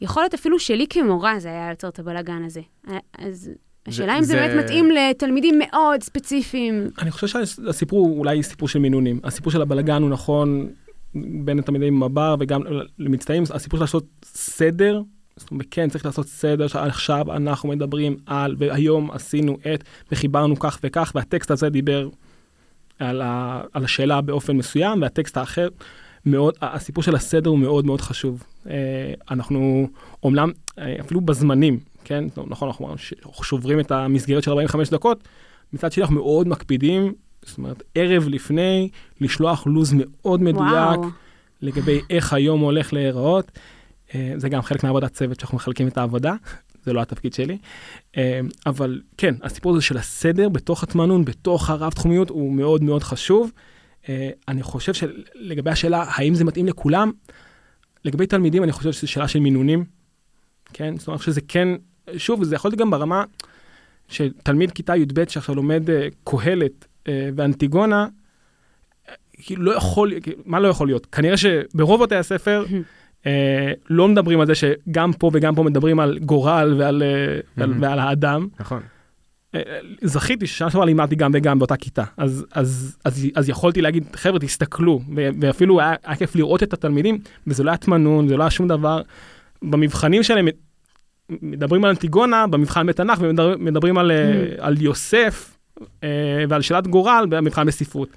[0.00, 2.60] יכול להיות אפילו שלי כמורה זה היה יוצר את הבלגן הזה.
[3.18, 3.50] אז
[3.86, 6.90] השאלה אם זה באמת מתאים לתלמידים מאוד ספציפיים.
[6.98, 9.20] אני חושב שהסיפור הוא אולי סיפור של מינונים.
[9.24, 10.68] הסיפור של הבלגן הוא נכון
[11.44, 12.60] בין התלמידי מב"ר וגם
[12.98, 15.02] למצטיינים, הסיפור של לעשות סדר
[15.40, 20.78] זאת אומרת, כן, צריך לעשות סדר שעכשיו אנחנו מדברים על, והיום עשינו את, וחיברנו כך
[20.84, 22.08] וכך, והטקסט הזה דיבר
[22.98, 25.68] על, ה, על השאלה באופן מסוים, והטקסט האחר,
[26.26, 28.42] מאוד, הסיפור של הסדר הוא מאוד מאוד חשוב.
[28.70, 28.74] אה,
[29.30, 29.88] אנחנו,
[30.22, 32.94] אומנם, אה, אפילו בזמנים, כן, נכון, אנחנו
[33.42, 35.28] שוברים את המסגרת של 45 דקות,
[35.72, 38.88] מצד שני אנחנו מאוד מקפידים, זאת אומרת, ערב לפני,
[39.20, 41.04] לשלוח לו"ז מאוד מדויק וואו.
[41.62, 43.50] לגבי איך היום הולך להיראות.
[44.14, 46.34] אה, זה גם חלק מעבודת צוות שאנחנו מחלקים את העבודה,
[46.82, 47.58] זה לא התפקיד שלי.
[48.16, 53.52] אה, אבל כן, הסיפור הזה של הסדר בתוך התמנון, בתוך הרב-תחומיות, הוא מאוד מאוד חשוב.
[54.08, 57.12] אה, אני חושב שלגבי השאלה האם זה מתאים לכולם,
[58.04, 59.84] לגבי תלמידים אני חושב שזו שאלה של מינונים.
[60.72, 61.68] כן, זאת אומרת שזה כן,
[62.16, 63.24] שוב, זה יכול להיות גם ברמה
[64.08, 65.82] שתלמיד כיתה י"ב שעכשיו לומד
[66.24, 68.06] קהלת ואנטיגונה,
[69.32, 70.12] כאילו לא יכול,
[70.44, 71.06] מה לא יכול להיות?
[71.06, 72.64] כנראה שברוב בתי הספר,
[73.26, 77.60] אה, לא מדברים על זה שגם פה וגם פה מדברים על גורל ועל, mm-hmm.
[77.60, 78.48] ועל, ועל האדם.
[78.60, 78.82] נכון.
[79.54, 79.60] אה,
[80.02, 84.38] זכיתי ששנה שעברה לימדתי גם וגם באותה כיתה, אז, אז, אז, אז יכולתי להגיד, חבר'ה,
[84.38, 88.50] תסתכלו, ואפילו היה, היה כיף לראות את התלמידים, וזה לא היה תמנון, זה לא היה
[88.50, 89.02] שום דבר.
[89.62, 90.48] במבחנים שלהם
[91.30, 94.14] מדברים על אנטיגונה, במבחן בתנ"ך, ומדברים על, mm.
[94.58, 95.56] על יוסף
[96.48, 98.08] ועל שאלת גורל במבחן בספרות.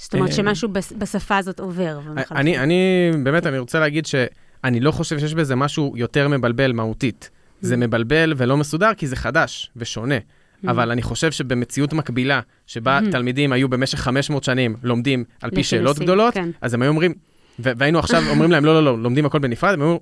[0.00, 2.00] זאת אומרת אה, שמשהו בשפה הזאת עובר.
[2.30, 7.30] אני, אני, באמת, אני רוצה להגיד שאני לא חושב שיש בזה משהו יותר מבלבל מהותית.
[7.60, 7.78] זה mm.
[7.78, 10.16] מבלבל ולא מסודר כי זה חדש ושונה.
[10.18, 10.70] Mm.
[10.70, 13.12] אבל אני חושב שבמציאות מקבילה, שבה mm.
[13.12, 16.50] תלמידים היו במשך 500 שנים לומדים על פי שאלות גדולות, כן.
[16.60, 17.14] אז הם היו אומרים,
[17.58, 20.00] והיינו עכשיו אומרים להם, לא, לא, לא, לומדים הכל בנפרד, הם אמרו,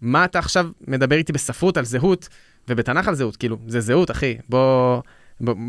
[0.00, 2.28] מה אתה עכשיו מדבר איתי בספרות על זהות,
[2.68, 3.36] ובתנ"ך על זהות?
[3.36, 5.00] כאילו, זה זהות, אחי, בוא...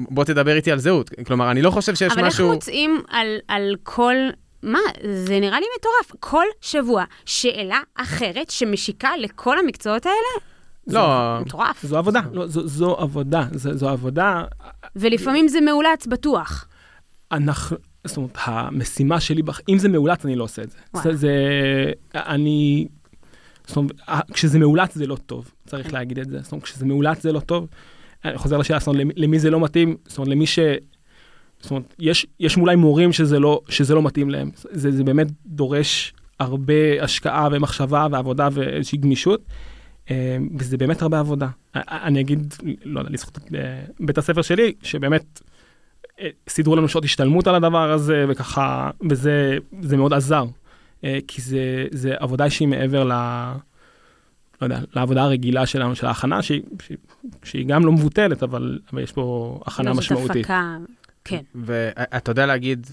[0.10, 1.10] בוא תדבר איתי על זהות.
[1.28, 2.46] כלומר, אני לא חושב שיש אבל משהו...
[2.46, 4.16] אבל איך מוצאים על, על כל
[4.64, 4.80] מה,
[5.26, 6.20] זה נראה לי מטורף.
[6.20, 10.46] כל שבוע שאלה אחרת שמשיקה לכל המקצועות האלה,
[10.88, 11.86] לא, מטורף.
[11.86, 14.44] זו עבודה, לא, זו, זו עבודה, זו, זו עבודה.
[14.96, 16.68] ולפעמים זה מאולץ בטוח.
[17.32, 20.78] אנחנו, זאת אומרת, המשימה שלי, בח- אם זה מאולץ, אני לא עושה את זה.
[21.04, 21.34] זה, זה
[22.16, 22.88] אני,
[23.68, 23.92] זאת אומרת,
[24.34, 26.40] כשזה מאולץ זה לא טוב, צריך להגיד את זה.
[26.42, 27.68] זאת אומרת, כשזה מאולץ זה לא טוב.
[28.26, 30.60] אני חוזר לשאלה, זאת אומרת, למי, זה לא מתאים, זאת אומרת, למי ש...
[31.60, 34.52] זאת אומרת, יש, יש אולי מורים שזה לא, שזה לא מתאים להם.
[34.72, 39.42] זה, זה באמת דורש הרבה השקעה ומחשבה ועבודה ואיזושהי גמישות.
[40.12, 41.48] אה, וזה באמת הרבה עבודה.
[41.76, 42.54] אני אגיד,
[42.86, 45.42] לא יודע, לזכות אה, בית הספר שלי, שבאמת
[46.22, 50.46] אה, סידרו לנו שעות השתלמות על הדבר הזה, וככה, וזה זה מאוד עזר.
[51.28, 53.12] כי זה, זה עבודה שהיא מעבר ל...
[54.68, 56.98] לא יודע, לעבודה הרגילה שלנו, של ההכנה, שהיא, שהיא,
[57.44, 60.46] שהיא גם לא מבוטלת, אבל, אבל יש פה הכנה לא, זאת משמעותית.
[60.46, 60.78] הפקה,
[61.24, 61.42] כן.
[61.56, 62.88] ואתה יודע להגיד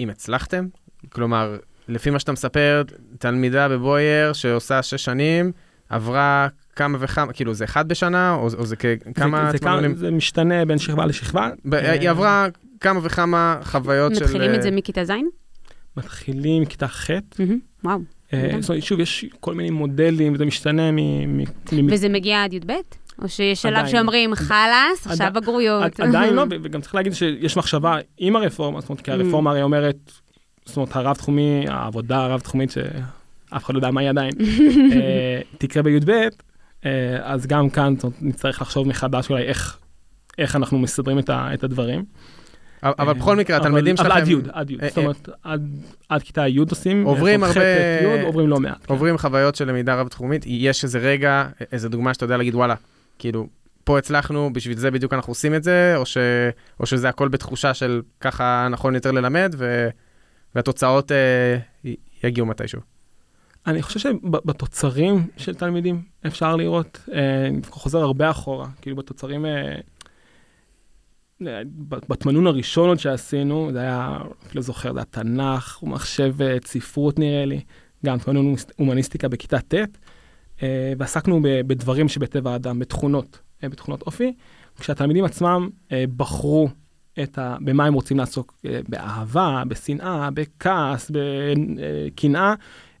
[0.00, 0.66] אם הצלחתם?
[1.08, 1.56] כלומר,
[1.88, 2.82] לפי מה שאתה מספר,
[3.18, 5.52] תלמידה בבוייר שעושה שש שנים,
[5.88, 8.76] עברה כמה וכמה, כאילו זה אחד בשנה, או, או זה
[9.14, 9.80] כמה זה, זה, כמה?
[9.94, 11.50] זה משתנה בין שכבה לשכבה.
[11.64, 12.46] ב- אה, היא עברה
[12.80, 14.24] כמה וכמה חוויות של...
[14.24, 15.12] מתחילים את זה אה, מכיתה ז'?
[15.96, 17.10] מתחילים מכיתה ח'.
[17.38, 17.98] מהמם, וואו.
[18.34, 18.60] אה, מדהים.
[18.62, 21.40] זאת אומרת, שוב, יש כל מיני מודלים, זה משתנה מ...
[21.88, 22.72] וזה מגיע עד י"ב?
[23.22, 23.86] או שיש שלב עדיין.
[23.96, 26.00] שאומרים, חלאס, עכשיו בגרויות.
[26.00, 29.62] עד- עדיין לא, וגם צריך להגיד שיש מחשבה עם הרפורמה, זאת אומרת, כי הרפורמה הרי
[29.62, 30.12] אומרת,
[30.64, 34.32] זאת אומרת, הרב-תחומי, העבודה הרב-תחומית, שאף אחד לא יודע מה היא עדיין,
[34.92, 36.28] אה, תקרה בי"ב, אה,
[37.22, 39.78] אז גם כאן נצטרך לחשוב מחדש אולי איך,
[40.56, 42.04] אנחנו מסדרים את הדברים.
[42.82, 44.10] אבל בכל מקרה, התלמידים שלכם...
[44.10, 45.68] אבל עד י', עד י', אה, זאת אומרת, עד,
[46.08, 48.86] עד כיתה י' עושים, עוברים הרבה- עוברים לא מעט.
[48.86, 48.92] כן.
[48.94, 52.74] עוברים חוויות של למידה רב-תחומית, יש איזה רגע, איזה דוגמה שאתה יודע להגיד, וואלה,
[53.18, 53.46] כאילו,
[53.84, 56.16] פה הצלחנו, בשביל זה בדיוק אנחנו עושים את זה, או, ש,
[56.80, 59.88] או שזה הכל בתחושה של ככה נכון יותר ללמד, ו,
[60.54, 61.56] והתוצאות אה,
[62.24, 62.80] יגיעו מתישהו.
[63.66, 69.50] אני חושב שבתוצרים של תלמידים אפשר לראות, אה, אני חוזר הרבה אחורה, כאילו בתוצרים, אה,
[69.50, 69.74] אה,
[72.08, 77.60] בתמנון הראשון עוד שעשינו, זה היה, אפילו זוכר, זה היה תנ"ך, מחשבת, ספרות נראה לי,
[78.06, 79.74] גם תמנון הומניסטיקה בכיתה ט',
[80.62, 84.34] אה, ועסקנו בדברים שבטבע האדם, בתכונות, אה, בתכונות אופי,
[84.80, 86.68] כשהתלמידים עצמם אה, בחרו
[87.22, 92.54] את ה, במה הם רוצים לעסוק, אה, באהבה, בשנאה, בכעס, בקנאה.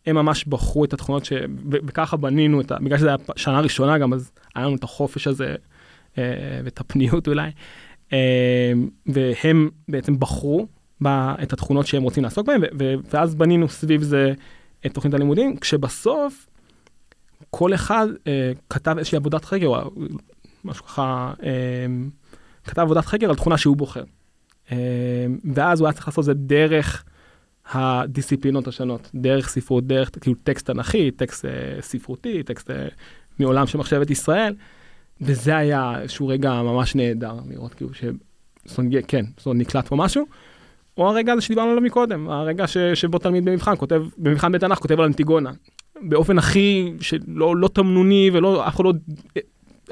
[0.06, 1.32] הם ממש בחרו את התכונות ש...
[1.70, 2.76] וככה בנינו את ה...
[2.80, 5.54] בגלל שזו הייתה שנה ראשונה גם, אז היה לנו את החופש הזה
[6.64, 7.50] ואת הפניות אולי.
[8.12, 8.72] אה,
[9.06, 10.66] והם בעצם בחרו
[11.02, 11.06] ב...
[11.42, 12.60] את התכונות שהם רוצים לעסוק בהן,
[13.10, 14.32] ואז בנינו סביב זה
[14.86, 16.46] את תוכנית הלימודים, כשבסוף
[17.50, 19.90] כל אחד אה, כתב איזושהי עבודת חקר, או
[20.64, 21.50] משהו ככה, אה,
[22.64, 24.04] כתב עבודת חקר על תכונה שהוא בוחר.
[24.72, 24.76] אה,
[25.54, 27.04] ואז הוא היה צריך לעשות את זה דרך
[27.70, 32.88] הדיסציפלינות השונות, דרך ספרות, דרך כאילו טקסט תנכי, טקסט אה, ספרותי, טקסט אה,
[33.38, 34.54] מעולם של מחשבת ישראל,
[35.22, 38.04] וזה היה איזשהו רגע ממש נהדר לראות כאילו ש...
[38.64, 40.26] זאת אומרת, כן, אומרת, נקלט פה משהו.
[40.96, 45.00] או הרגע הזה שדיברנו עליו מקודם, הרגע ש, שבו תלמיד במבחן כותב, במבחן בתנ"ך כותב
[45.00, 45.50] על אנטיגונה,
[46.02, 48.92] באופן הכי, שלא לא תמנוני ולא, אף אחד לא,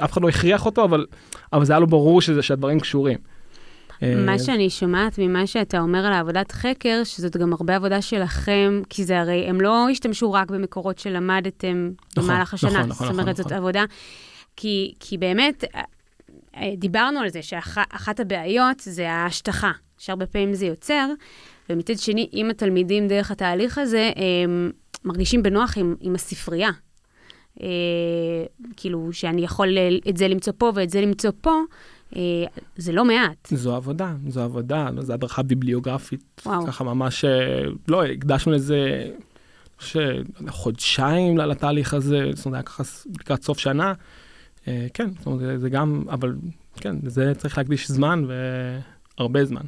[0.05, 1.07] אף אחד לא הכריח אותו, אבל,
[1.53, 3.19] אבל זה היה לו ברור שזה, שהדברים קשורים.
[4.03, 8.83] מה אה, שאני שומעת ממה שאתה אומר על העבודת חקר, שזאת גם הרבה עבודה שלכם,
[8.91, 12.71] כי זה הרי, הם לא השתמשו רק במקורות שלמדתם נכון, במהלך השנה.
[12.71, 13.59] נכון, נכון, זאת אומרת, נכון, זאת נכון.
[13.59, 13.85] עבודה,
[14.57, 15.83] כי, כי באמת, אה,
[16.57, 21.09] אה, דיברנו על זה שאחת הבעיות זה ההשטחה, שהרבה פעמים זה יוצר,
[21.71, 24.71] ומצד שני, אם התלמידים דרך התהליך הזה, הם
[25.05, 26.71] מרגישים בנוח עם, עם הספרייה.
[27.63, 27.67] אה,
[28.77, 31.61] כאילו, שאני יכול אה, את זה למצוא פה ואת זה למצוא פה,
[32.17, 32.45] אה,
[32.77, 33.49] זה לא מעט.
[33.51, 36.67] זו עבודה, זו עבודה, זו הדרכה ביבליוגרפית, וואו.
[36.67, 37.25] ככה ממש,
[37.89, 39.11] לא, הקדשנו לזה,
[40.49, 42.83] חודשיים לתהליך הזה, זאת אומרת, ככה
[43.21, 43.93] לקראת סוף שנה.
[44.71, 46.35] אה, כן, זאת אומרת, זה, זה גם, אבל
[46.77, 48.25] כן, לזה צריך להקדיש זמן
[49.19, 49.63] והרבה זמן.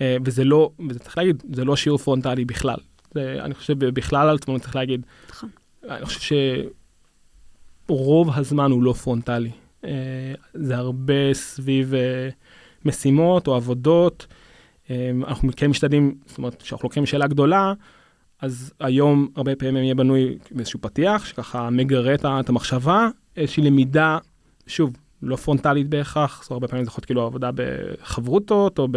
[0.00, 2.76] אה, וזה לא, וזה צריך להגיד, זה לא שיעור פרונטלי בכלל.
[3.14, 5.48] זה, אני חושב בכלל על עצמנו צריך להגיד, נכון.
[5.88, 6.36] אני חושב
[7.86, 9.50] שרוב הזמן הוא לא פרונטלי.
[9.84, 11.92] אה, זה הרבה סביב
[12.84, 14.26] משימות או עבודות.
[15.26, 17.72] אנחנו כן משתדלים, זאת אומרת, כשאנחנו לוקחים שאלה גדולה,
[18.40, 24.18] אז היום הרבה פעמים יהיה בנוי באיזשהו פתיח, שככה מגרה את המחשבה, איזושהי למידה,
[24.66, 28.88] שוב, לא פרונטלית בהכרח, זאת אומרת, הרבה פעמים זה יכול להיות כאילו עבודה בחברותות, או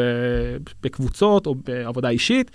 [0.82, 2.52] בקבוצות, או בעבודה אישית.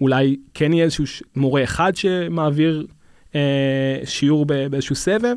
[0.00, 1.04] אולי כן יהיה איזשהו
[1.36, 2.86] מורה אחד שמעביר
[3.34, 5.34] אה, שיעור באיזשהו סבב,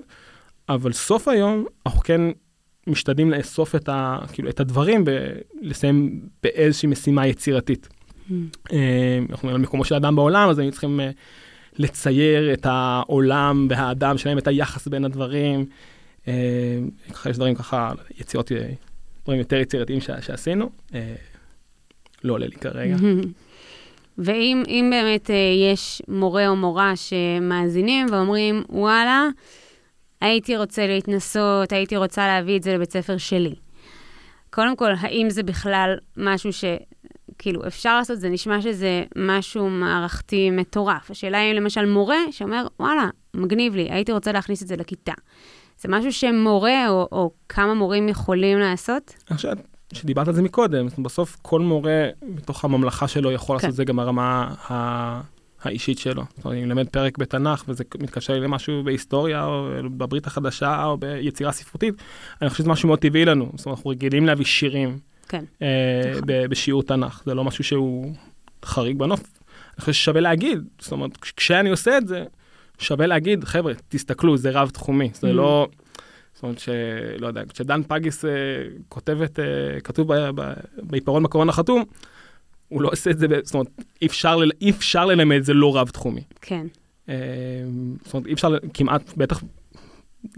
[0.69, 2.21] אבל סוף היום אנחנו כן
[2.87, 7.87] משתדלים לאסוף את, ה, כאילו, את הדברים ולסיים באיזושהי משימה יצירתית.
[8.73, 11.09] אה, אנחנו על מקומו של האדם בעולם, אז היינו צריכים אה,
[11.77, 15.65] לצייר את העולם והאדם שלהם, את היחס בין הדברים.
[16.27, 16.33] אה,
[17.13, 18.51] ככה יש דברים ככה, יצירות,
[19.23, 20.69] דברים יותר יצירתיים שעשינו.
[22.23, 22.95] לא עולה לי כרגע.
[24.17, 25.29] ואם באמת
[25.73, 29.27] יש מורה או מורה שמאזינים ואומרים, וואלה,
[30.21, 33.55] הייתי רוצה להתנסות, הייתי רוצה להביא את זה לבית ספר שלי.
[34.49, 36.63] קודם כל, האם זה בכלל משהו ש...
[37.39, 41.11] כאילו, אפשר לעשות, זה נשמע שזה משהו מערכתי מטורף.
[41.11, 45.13] השאלה היא למשל מורה שאומר, וואלה, מגניב לי, הייתי רוצה להכניס את זה לכיתה.
[45.79, 49.15] זה משהו שמורה או, או כמה מורים יכולים לעשות?
[49.33, 49.49] חושב
[49.93, 53.67] שדיברת על זה מקודם, בסוף כל מורה בתוך הממלכה שלו יכול כן.
[53.67, 55.21] לעשות את זה גם ברמה ה...
[55.65, 56.23] האישית שלו.
[56.35, 60.97] זאת אומרת, אני מלמד פרק בתנ"ך וזה מתקשר לי למשהו בהיסטוריה או בברית החדשה או
[60.97, 61.95] ביצירה ספרותית,
[62.41, 63.51] אני חושב שזה משהו מאוד טבעי לנו.
[63.55, 65.43] זאת אומרת, אנחנו רגילים להביא שירים כן.
[65.61, 66.21] אה, נכון.
[66.49, 68.13] בשיעור תנ"ך, זה לא משהו שהוא
[68.65, 69.23] חריג בנוף.
[69.75, 72.23] אני חושב ששווה להגיד, זאת אומרת, כשאני עושה את זה,
[72.79, 75.33] שווה להגיד, חבר'ה, תסתכלו, זה רב-תחומי, זה mm.
[75.33, 75.67] לא...
[76.33, 78.27] זאת אומרת שלא יודע, כשדן פגיס uh,
[78.89, 80.11] כותבת, uh, כתוב
[80.77, 81.83] בעיפרון מקורון החתום,
[82.67, 83.67] הוא לא עושה את זה, זאת אומרת,
[84.01, 86.23] אי אפשר, אי אפשר ללמד את זה לא רב-תחומי.
[86.41, 86.67] כן.
[87.05, 87.09] Uh,
[88.03, 89.43] זאת אומרת, אי אפשר כמעט, בטח,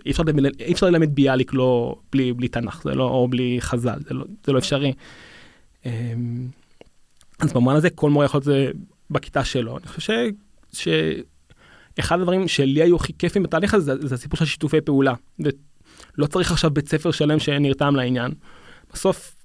[0.06, 0.24] אי אפשר,
[0.60, 4.26] אי אפשר ללמד ביאליק לא, בלי, בלי תנ"ך, זה לא, או בלי חז"ל, זה לא,
[4.46, 4.94] זה לא אפשרי.
[5.84, 5.88] Uh,
[7.40, 8.72] אז במובן הזה כל מורה יכול להיות זה
[9.10, 9.78] בכיתה שלו.
[9.78, 10.30] אני חושב.
[10.74, 15.14] שאחד הדברים שלי היו הכי כיפים בתהליך הזה, זה, זה הסיפור של שיתופי פעולה.
[15.40, 18.32] ולא צריך עכשיו בית ספר שלם שנרתם לעניין.
[18.94, 19.36] בסוף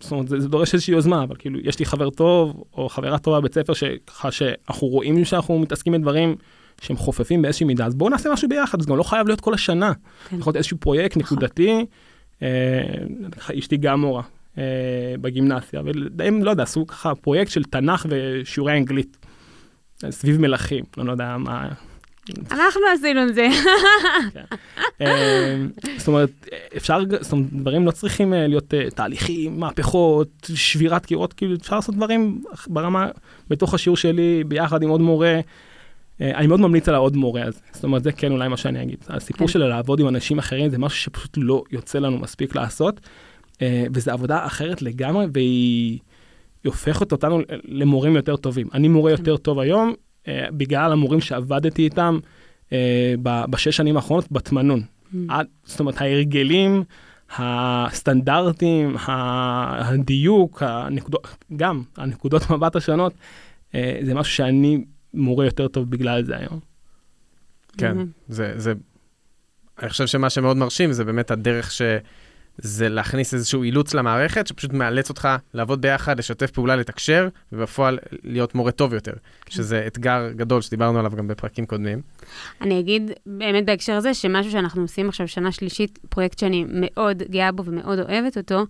[0.00, 3.18] זאת אומרת, זה, זה דורש איזושהי יוזמה, אבל כאילו, יש לי חבר טוב, או חברה
[3.18, 6.36] טובה בבית ספר, שככה שאנחנו רואים שאנחנו מתעסקים בדברים
[6.80, 9.54] שהם חופפים באיזושהי מידה, אז בואו נעשה משהו ביחד, זה גם לא חייב להיות כל
[9.54, 9.92] השנה.
[10.28, 10.36] כן.
[10.36, 11.16] יכול להיות איזשהו פרויקט.
[11.16, 11.86] נקודתי,
[12.42, 12.48] אה,
[13.58, 14.22] אשתי גם מורה
[14.58, 14.64] אה,
[15.20, 15.82] בגימנסיה,
[16.18, 19.16] והם, לא יודע, עשו ככה פרויקט של תנ"ך ושיעורי אנגלית,
[20.10, 21.68] סביב מלכים, לא יודע מה,
[22.50, 23.48] אנחנו עשינו את זה.
[24.34, 24.44] כן.
[25.00, 26.30] אמ, זאת אומרת,
[26.76, 31.76] אפשר, זאת אומרת, דברים לא צריכים אה, להיות אה, תהליכים, מהפכות, שבירת קירות, כאילו אפשר
[31.76, 33.08] לעשות דברים ברמה,
[33.48, 35.40] בתוך השיעור שלי, ביחד עם עוד מורה.
[36.20, 38.82] אה, אני מאוד ממליץ על העוד מורה הזה, זאת אומרת, זה כן אולי מה שאני
[38.82, 39.04] אגיד.
[39.08, 39.52] הסיפור כן.
[39.52, 43.00] של לעבוד עם אנשים אחרים זה משהו שפשוט לא יוצא לנו מספיק לעשות,
[43.92, 45.98] וזו עבודה אחרת לגמרי, והיא
[46.64, 48.68] הופכת אותנו למורים יותר טובים.
[48.74, 49.18] אני מורה כן.
[49.18, 49.94] יותר טוב היום,
[50.28, 52.18] אה, בגלל המורים שעבדתי איתם
[52.72, 54.82] אה, בשש שנים האחרונות בתמנון.
[55.14, 55.16] Mm.
[55.64, 56.84] זאת אומרת, ההרגלים,
[57.38, 63.12] הסטנדרטים, הדיוק, הנקודות, גם הנקודות מבט השונות,
[63.74, 66.60] אה, זה משהו שאני מורה יותר טוב בגלל זה היום.
[67.78, 67.96] כן,
[68.28, 68.72] זה, זה,
[69.78, 71.82] אני חושב שמה שמאוד מרשים זה באמת הדרך ש...
[72.62, 78.54] זה להכניס איזשהו אילוץ למערכת, שפשוט מאלץ אותך לעבוד ביחד, לשתף פעולה, לתקשר, ובפועל להיות
[78.54, 79.50] מורה טוב יותר, כן.
[79.50, 82.00] שזה אתגר גדול שדיברנו עליו גם בפרקים קודמים.
[82.60, 87.52] אני אגיד באמת בהקשר הזה, שמשהו שאנחנו עושים עכשיו שנה שלישית, פרויקט שאני מאוד גאה
[87.52, 88.66] בו ומאוד אוהבת אותו,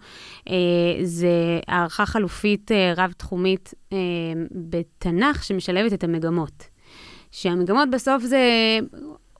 [0.49, 0.55] אה,
[1.03, 3.99] זה הערכה חלופית אה, רב-תחומית אה,
[4.51, 6.69] בתנ"ך שמשלבת את המגמות.
[7.31, 8.79] שהמגמות בסוף זה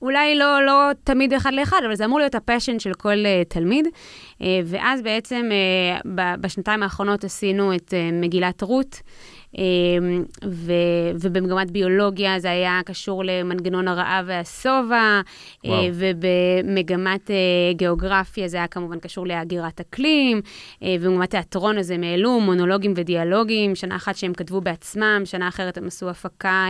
[0.01, 3.87] אולי לא, לא תמיד אחד לאחד, אבל זה אמור להיות הפשן של כל uh, תלמיד.
[3.87, 6.07] Uh, ואז בעצם uh,
[6.41, 9.01] בשנתיים האחרונות עשינו את uh, מגילת רות.
[9.57, 10.73] אמ, ו,
[11.21, 15.21] ובמגמת ביולוגיה זה היה קשור למנגנון הרעב והשובע,
[15.65, 17.35] אה, ובמגמת אה,
[17.73, 20.41] גיאוגרפיה זה היה כמובן קשור להגירת אקלים,
[20.83, 25.77] אה, ובמגמת תיאטרון אז הם העלו מונולוגים ודיאלוגים, שנה אחת שהם כתבו בעצמם, שנה אחרת
[25.77, 26.67] הם עשו הפקה,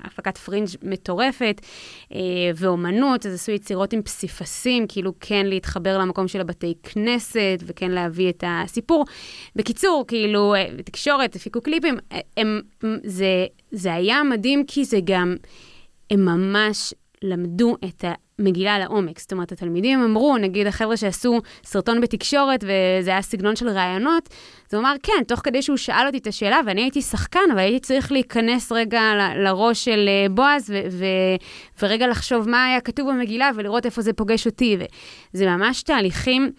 [0.00, 1.60] הפקת פרינג' מטורפת,
[2.56, 8.28] ואומנות, אז עשו יצירות עם פסיפסים, כאילו כן להתחבר למקום של הבתי כנסת, וכן להביא
[8.30, 9.04] את הסיפור.
[9.56, 11.98] בקיצור, כאילו, תקשורת, הפיקו קליפים,
[12.36, 12.60] הם,
[13.04, 15.36] זה, זה היה מדהים כי זה גם,
[16.10, 18.04] הם ממש למדו את
[18.38, 19.18] המגילה לעומק.
[19.18, 24.28] זאת אומרת, התלמידים אמרו, נגיד החבר'ה שעשו סרטון בתקשורת וזה היה סגנון של ראיונות,
[24.68, 27.58] אז הוא אמר, כן, תוך כדי שהוא שאל אותי את השאלה, ואני הייתי שחקן, אבל
[27.58, 31.36] הייתי צריך להיכנס רגע ל- לראש של אה, בועז ו- ו-
[31.82, 34.76] ורגע לחשוב מה היה כתוב במגילה ולראות איפה זה פוגש אותי.
[35.34, 36.52] וזה ממש תהליכים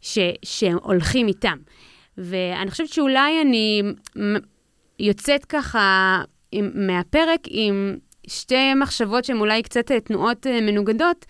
[0.00, 1.56] ש- שהולכים איתם.
[2.18, 3.82] ואני חושבת שאולי אני
[5.00, 6.22] יוצאת ככה
[6.52, 7.96] עם, מהפרק עם
[8.26, 11.26] שתי מחשבות שהן אולי קצת אה, תנועות אה, מנוגדות,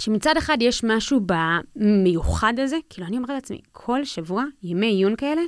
[0.00, 1.20] שמצד אחד יש משהו
[1.76, 5.42] במיוחד הזה, כאילו אני אומרת לעצמי, כל שבוע ימי עיון כאלה,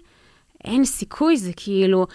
[0.64, 2.06] אין סיכוי, זה כאילו,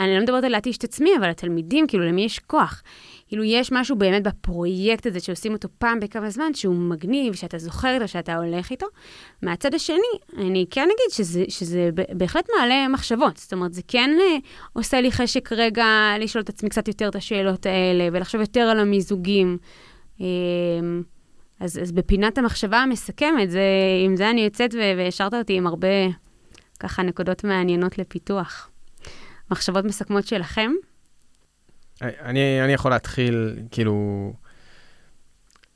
[0.00, 2.82] אני לא מדברת על להתיש את עצמי, אבל התלמידים, כאילו, למי יש כוח?
[3.28, 7.94] כאילו, יש משהו באמת בפרויקט הזה שעושים אותו פעם בכמה זמן, שהוא מגניב, שאתה זוכר
[7.94, 8.86] איתו, שאתה הולך איתו.
[9.42, 9.96] מהצד השני,
[10.38, 13.36] אני כן אגיד שזה, שזה בהחלט מעלה מחשבות.
[13.36, 14.36] זאת אומרת, זה כן אה,
[14.72, 15.86] עושה לי חשק רגע
[16.20, 19.58] לשאול את עצמי קצת יותר את השאלות האלה, ולחשוב יותר על המיזוגים.
[20.20, 20.26] אה,
[21.60, 23.62] אז, אז בפינת המחשבה המסכמת, זה,
[24.04, 25.88] עם זה אני יוצאת והשארת אותי עם הרבה,
[26.80, 28.70] ככה, נקודות מעניינות לפיתוח.
[29.50, 30.70] מחשבות מסכמות שלכם?
[32.02, 34.32] אני, אני יכול להתחיל, כאילו,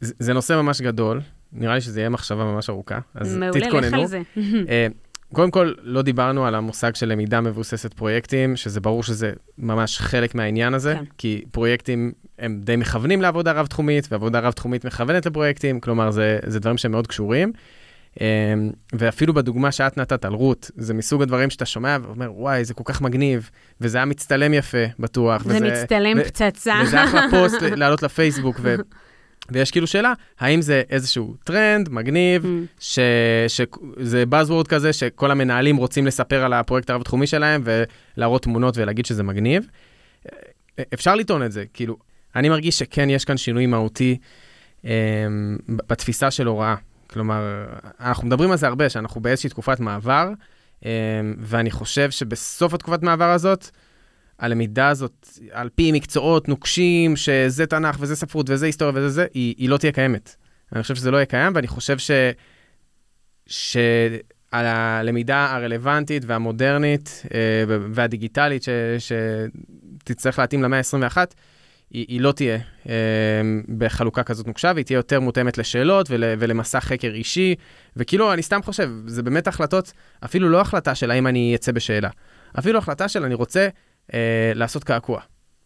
[0.01, 1.21] זה, זה נושא ממש גדול,
[1.53, 3.81] נראה לי שזה יהיה מחשבה ממש ארוכה, אז מעולה, תתכוננו.
[3.81, 4.23] מעולה, לך על זה.
[4.71, 4.87] אה,
[5.33, 10.35] קודם כל, לא דיברנו על המושג של למידה מבוססת פרויקטים, שזה ברור שזה ממש חלק
[10.35, 11.05] מהעניין הזה, כן.
[11.19, 16.79] כי פרויקטים הם די מכוונים לעבודה רב-תחומית, ועבודה רב-תחומית מכוונת לפרויקטים, כלומר, זה, זה דברים
[16.79, 17.53] שהם מאוד קשורים.
[18.21, 22.75] אמ, ואפילו בדוגמה שאת נתת על רות, זה מסוג הדברים שאתה שומע ואומר, וואי, זה
[22.75, 23.51] כל כך מגניב,
[23.81, 25.45] וזה היה מצטלם יפה, בטוח.
[25.45, 26.75] זה וזה, מצטלם ו- פצצה.
[26.83, 28.75] וזה אחלה פוסט לעלות לפייסבוק, ו-
[29.51, 32.47] ויש כאילו שאלה, האם זה איזשהו טרנד מגניב, mm.
[32.79, 39.23] שזה buzzword כזה, שכל המנהלים רוצים לספר על הפרויקט הרב-תחומי שלהם ולהראות תמונות ולהגיד שזה
[39.23, 39.67] מגניב?
[40.95, 41.97] אפשר לטעון את זה, כאילו,
[42.37, 44.19] אני מרגיש שכן יש כאן שינוי מהותי
[44.83, 44.87] um,
[45.69, 46.75] בתפיסה של הוראה.
[47.11, 47.67] כלומר,
[48.01, 50.29] אנחנו מדברים על זה הרבה, שאנחנו באיזושהי תקופת מעבר,
[50.85, 50.89] אמ,
[51.39, 53.71] ואני חושב שבסוף התקופת מעבר הזאת,
[54.39, 59.55] הלמידה הזאת, על פי מקצועות נוקשים, שזה תנ"ך וזה ספרות וזה היסטוריה וזה זה, היא,
[59.59, 60.37] היא לא תהיה קיימת.
[60.73, 62.11] אני חושב שזה לא יהיה קיים, ואני חושב ש...
[64.53, 68.69] שהלמידה הרלוונטית והמודרנית אה, והדיגיטלית ש...
[68.99, 71.17] שתצטרך להתאים למאה ה-21,
[71.91, 72.59] היא, היא לא תהיה
[72.89, 72.93] אה,
[73.79, 77.55] בחלוקה כזאת נוקשה, והיא תהיה יותר מותאמת לשאלות ול, ולמסע חקר אישי,
[77.97, 79.93] וכאילו, אני סתם חושב, זה באמת החלטות,
[80.25, 82.09] אפילו לא החלטה של האם אני אצא בשאלה,
[82.59, 83.69] אפילו החלטה של אני רוצה
[84.15, 85.21] אה, לעשות קעקוע,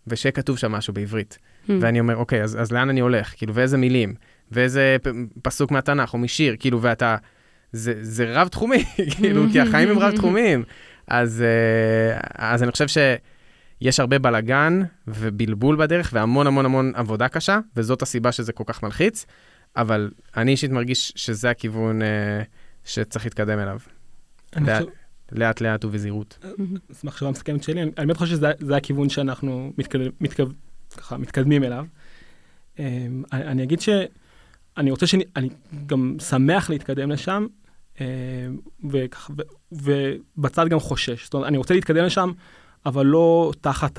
[0.06, 1.38] ושיהיה כתוב שם משהו בעברית.
[1.66, 1.72] Hmm.
[1.80, 3.34] ואני אומר, אוקיי, אז, אז לאן אני הולך?
[3.36, 4.14] כאילו, ואיזה מילים?
[4.52, 4.96] ואיזה
[5.42, 6.56] פסוק מהתנ"ך או משיר?
[6.58, 7.16] כאילו, ואתה...
[7.72, 8.84] זה, זה רב-תחומי,
[9.16, 10.64] כאילו, כי החיים הם רב-תחומיים.
[11.06, 12.98] אז, אה, אז אני חושב ש...
[13.80, 18.82] יש הרבה בלגן ובלבול בדרך והמון המון המון עבודה קשה, וזאת הסיבה שזה כל כך
[18.82, 19.26] מלחיץ,
[19.76, 22.42] אבל אני אישית מרגיש שזה הכיוון אה,
[22.84, 23.78] שצריך להתקדם אליו.
[24.56, 24.92] לאט, חושב...
[25.32, 26.38] לאט לאט ובזהירות.
[26.90, 29.98] אז מחשבה מסכמת שלי, אני באמת חושב שזה הכיוון שאנחנו מתקד...
[30.20, 30.44] מתקד...
[30.96, 31.86] ככה, מתקדמים אליו.
[32.78, 35.48] אה, אני אגיד שאני רוצה שאני אני
[35.86, 37.46] גם שמח להתקדם לשם,
[38.00, 38.06] אה,
[38.90, 39.32] וככה,
[39.72, 41.24] ו, ובצד גם חושש.
[41.24, 42.32] זאת אומרת, אני רוצה להתקדם לשם.
[42.86, 43.98] אבל לא תחת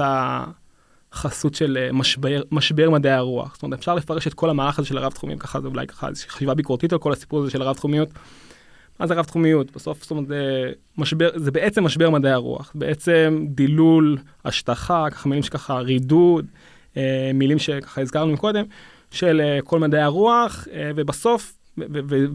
[1.12, 3.54] החסות של אה, משבר, משבר מדעי הרוח.
[3.54, 6.54] זאת אומרת, אפשר לפרש את כל המערך הזה של הרב-תחומיות, ככה זה אולי ככה חשיבה
[6.54, 8.10] ביקורתית על כל הסיפור הזה של הרב-תחומיות.
[9.00, 9.72] מה זה רב-תחומיות?
[9.72, 12.72] בסוף, זאת אומרת, זה, משבר, זה בעצם משבר מדעי הרוח.
[12.76, 16.46] בעצם דילול, השטחה, ככה מילים שככה רידוד,
[16.98, 18.64] אה, מילים שככה הזכרנו קודם,
[19.12, 21.54] של אה, כל מדעי הרוח, ובסוף,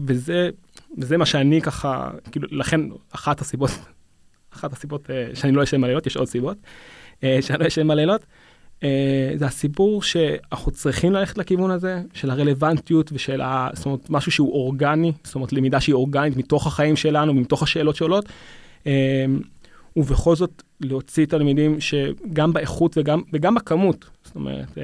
[0.07, 0.49] וזה,
[0.97, 2.81] וזה מה שאני ככה, כאילו, לכן
[3.11, 3.71] אחת הסיבות
[4.57, 6.57] אחת הסיבות uh, שאני לא ישן בלילות, יש עוד סיבות
[7.15, 8.21] uh, שאני לא ישן בלילות.
[8.79, 8.83] Uh,
[9.35, 13.69] זה הסיפור שאנחנו צריכים ללכת לכיוון הזה, של הרלוונטיות ושל ה...
[13.73, 17.95] זאת אומרת, משהו שהוא אורגני, זאת אומרת, למידה שהיא אורגנית מתוך החיים שלנו, מתוך השאלות
[17.95, 18.25] שעולות.
[18.83, 18.87] Uh,
[19.95, 24.77] ובכל זאת להוציא תלמידים שגם באיכות וגם, וגם בכמות, זאת אומרת, uh,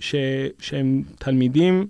[0.00, 0.14] ש,
[0.58, 1.86] שהם תלמידים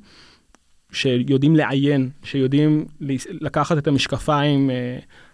[0.93, 2.87] שיודעים לעיין, שיודעים
[3.31, 4.71] לקחת את המשקפיים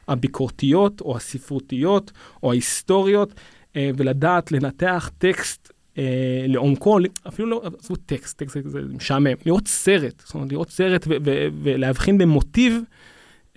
[0.09, 3.35] הביקורתיות או הספרותיות או ההיסטוריות,
[3.77, 6.99] אה, ולדעת לנתח טקסט אה, לעומקו,
[7.29, 11.49] אפילו לא, עזבו טקסט, טקסט זה, משעמם, לראות סרט, זאת אומרת, לראות סרט ו- ו-
[11.63, 12.81] ולהבחין במוטיב,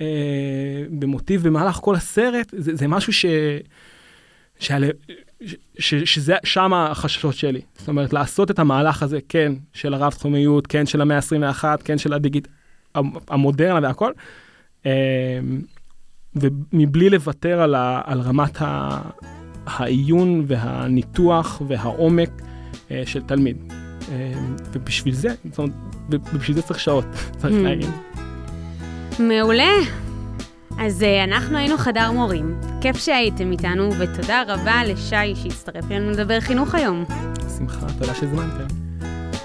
[0.02, 0.06] אה,
[1.00, 3.26] במוטיב במהלך כל הסרט, זה, זה משהו ש...
[4.60, 4.84] שעל...
[5.46, 7.62] ש, ש, שזה שם החששות שלי.
[7.78, 12.14] זאת אומרת, לעשות את המהלך הזה, כן, של הרב-תחומיות, כן, של המאה ה-21, כן, של
[12.14, 12.48] הדיגיט...
[13.28, 14.12] המודרנה והכל,
[14.86, 15.40] אה,
[16.36, 19.02] ומבלי לוותר על, ה, על רמת ה,
[19.66, 22.42] העיון והניתוח והעומק
[22.92, 23.74] אה, של תלמיד.
[24.12, 24.34] אה,
[24.72, 25.74] ובשביל זה, זאת אומרת,
[26.10, 27.06] ובשביל זה צריך שעות,
[27.40, 27.64] צריך mm.
[27.64, 27.90] להגיד.
[29.20, 29.74] מעולה.
[30.80, 36.40] אז uh, אנחנו היינו חדר מורים, כיף שהייתם איתנו, ותודה רבה לשי שהצטרף אלינו לדבר
[36.40, 37.06] חינוך היום.
[37.58, 38.91] שמחה, תודה שהזמנתם.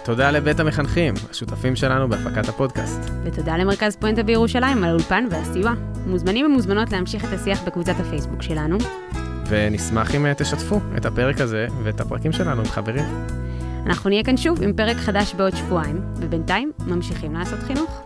[0.07, 3.01] תודה לבית המחנכים, השותפים שלנו בהפקת הפודקאסט.
[3.25, 5.73] ותודה למרכז פואנטה בירושלים על האולפן והסיוע.
[6.07, 8.79] מוזמנים ומוזמנות להמשיך את השיח בקבוצת הפייסבוק שלנו.
[9.49, 13.05] ונשמח אם תשתפו את הפרק הזה ואת הפרקים שלנו עם חברים.
[13.87, 18.05] אנחנו נהיה כאן שוב עם פרק חדש בעוד שבועיים, ובינתיים ממשיכים לעשות חינוך.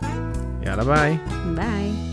[0.63, 1.17] יאללה ביי.
[1.55, 2.10] ביי.